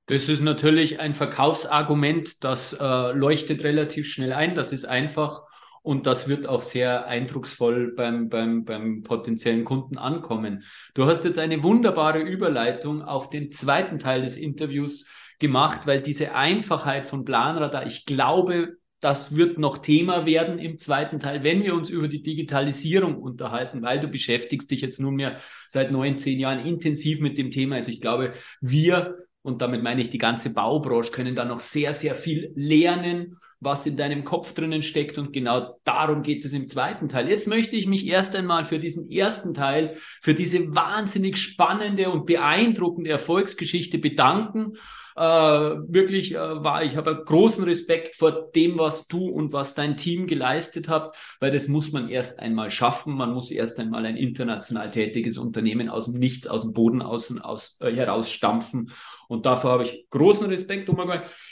Das 0.07 0.29
ist 0.29 0.41
natürlich 0.41 1.01
ein 1.01 1.13
Verkaufsargument, 1.13 2.43
das 2.43 2.73
äh, 2.73 3.13
leuchtet 3.13 3.63
relativ 3.63 4.09
schnell 4.09 4.33
ein, 4.33 4.55
das 4.55 4.73
ist 4.73 4.87
einfach 4.87 5.43
und 5.83 6.07
das 6.07 6.29
wird 6.29 6.47
auch 6.47 6.63
sehr 6.63 7.07
eindrucksvoll 7.07 7.93
beim, 7.95 8.29
beim, 8.29 8.65
beim 8.65 9.03
potenziellen 9.03 9.65
Kunden 9.65 9.99
ankommen. 9.99 10.65
Du 10.95 11.07
hast 11.07 11.25
jetzt 11.25 11.39
eine 11.39 11.63
wunderbare 11.63 12.21
Überleitung 12.21 13.03
auf 13.03 13.31
den 13.31 13.53
zweiten 13.53 13.99
Teil 13.99 14.23
des 14.23 14.37
Interviews 14.37 15.09
gemacht, 15.39 15.87
weil 15.87 16.03
diese 16.03 16.35
Einfachheit 16.35 17.07
von 17.07 17.25
Planradar, 17.25 17.87
ich 17.87 18.07
glaube, 18.07 18.79
das 19.01 19.37
wird 19.37 19.59
noch 19.59 19.79
Thema 19.79 20.27
werden 20.27 20.59
im 20.59 20.79
zweiten 20.79 21.21
Teil, 21.21 21.45
wenn 21.45 21.63
wir 21.63 21.75
uns 21.75 21.89
über 21.89 22.09
die 22.09 22.23
Digitalisierung 22.23 23.17
unterhalten, 23.17 23.83
weil 23.83 24.01
du 24.01 24.09
beschäftigst 24.09 24.71
dich 24.71 24.81
jetzt 24.81 25.01
nunmehr 25.01 25.37
seit 25.69 25.93
neun, 25.93 26.19
zehn 26.19 26.41
Jahren 26.41 26.65
intensiv 26.67 27.21
mit 27.21 27.39
dem 27.39 27.51
Thema. 27.51 27.77
Also 27.77 27.91
ich 27.93 28.01
glaube, 28.01 28.33
wir, 28.61 29.17
und 29.43 29.63
damit 29.63 29.85
meine 29.85 30.01
ich 30.01 30.11
die 30.11 30.19
ganze 30.19 30.53
Baubranche, 30.53 31.13
können 31.13 31.37
da 31.37 31.45
noch 31.45 31.61
sehr, 31.61 31.93
sehr 31.93 32.17
viel 32.17 32.53
lernen, 32.57 33.37
was 33.61 33.87
in 33.87 33.97
deinem 33.97 34.25
Kopf 34.25 34.53
drinnen 34.53 34.83
steckt. 34.83 35.17
Und 35.17 35.33
genau 35.33 35.79
darum 35.85 36.23
geht 36.23 36.45
es 36.45 36.53
im 36.53 36.67
zweiten 36.67 37.09
Teil. 37.09 37.29
Jetzt 37.29 37.47
möchte 37.47 37.77
ich 37.77 37.87
mich 37.87 38.07
erst 38.07 38.35
einmal 38.35 38.65
für 38.65 38.81
diesen 38.81 39.09
ersten 39.11 39.55
Teil, 39.55 39.95
für 39.95 40.35
diese 40.35 40.75
wahnsinnig 40.75 41.37
spannende 41.37 42.11
und 42.11 42.27
beeindruckende 42.27 43.11
Erfolgsgeschichte 43.11 43.99
bedanken 43.99 44.75
äh, 45.19 45.77
wirklich 45.89 46.35
äh, 46.35 46.39
war, 46.39 46.85
ich 46.85 46.97
habe 46.97 47.25
großen 47.25 47.65
Respekt 47.65 48.15
vor 48.15 48.51
dem, 48.55 48.79
was 48.79 49.09
du 49.09 49.27
und 49.27 49.53
was 49.53 49.75
dein 49.75 49.97
Team 49.97 50.27
geleistet 50.27 50.89
habt, 50.89 51.17
weil 51.41 51.51
das 51.51 51.67
muss 51.67 51.91
man 51.91 52.09
erst 52.09 52.39
einmal 52.39 52.71
schaffen. 52.71 53.15
Man 53.15 53.33
muss 53.33 53.51
erst 53.51 53.81
einmal 53.81 54.07
ein 54.07 54.17
international 54.17 54.91
tätiges 54.91 55.37
Unternehmen 55.37 55.89
aus 55.89 56.07
dem 56.07 56.15
Nichts, 56.15 56.47
aus 56.47 56.63
dem 56.63 56.73
Boden 56.73 57.03
außen 57.03 57.41
aus, 57.41 57.79
äh, 57.81 57.93
herausstampfen. 57.93 58.93
Und 59.27 59.45
dafür 59.45 59.71
habe 59.71 59.83
ich 59.83 60.07
großen 60.11 60.47
Respekt. 60.47 60.89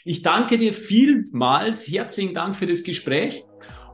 Ich 0.05 0.23
danke 0.23 0.59
dir 0.59 0.73
vielmals. 0.73 1.89
Herzlichen 1.89 2.35
Dank 2.35 2.55
für 2.55 2.67
das 2.67 2.85
Gespräch. 2.85 3.45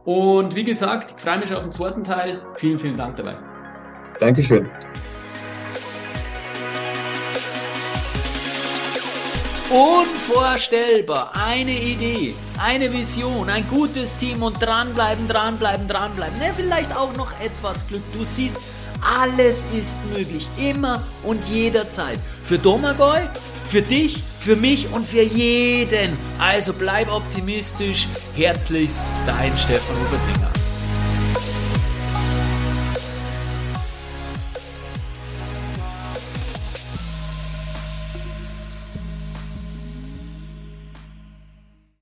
Und 0.04 0.54
wie 0.54 0.64
gesagt, 0.64 1.14
ich 1.16 1.22
freue 1.22 1.38
mich 1.38 1.54
auf 1.54 1.62
den 1.62 1.72
zweiten 1.72 2.04
Teil. 2.04 2.42
Vielen, 2.56 2.78
vielen 2.78 2.96
Dank 2.96 3.16
dabei. 3.16 3.38
Dankeschön. 4.18 4.68
Unvorstellbar. 9.72 11.32
Eine 11.34 11.72
Idee, 11.72 12.34
eine 12.62 12.92
Vision, 12.92 13.48
ein 13.48 13.66
gutes 13.68 14.14
Team 14.16 14.42
und 14.42 14.60
dranbleiben, 14.60 15.26
dranbleiben, 15.26 15.88
dranbleiben. 15.88 16.38
Ne, 16.38 16.52
vielleicht 16.54 16.94
auch 16.94 17.16
noch 17.16 17.32
etwas 17.40 17.88
Glück. 17.88 18.02
Du 18.12 18.22
siehst, 18.22 18.58
alles 19.00 19.64
ist 19.74 19.96
möglich. 20.12 20.46
Immer 20.58 21.02
und 21.22 21.42
jederzeit. 21.48 22.18
Für 22.44 22.58
Domagoj, 22.58 23.20
für 23.70 23.80
dich, 23.80 24.22
für 24.40 24.56
mich 24.56 24.92
und 24.92 25.06
für 25.06 25.22
jeden. 25.22 26.18
Also 26.38 26.74
bleib 26.74 27.10
optimistisch. 27.10 28.08
Herzlichst, 28.36 29.00
dein 29.26 29.56
Stefan 29.56 29.96
Hubertinger. 29.96 30.61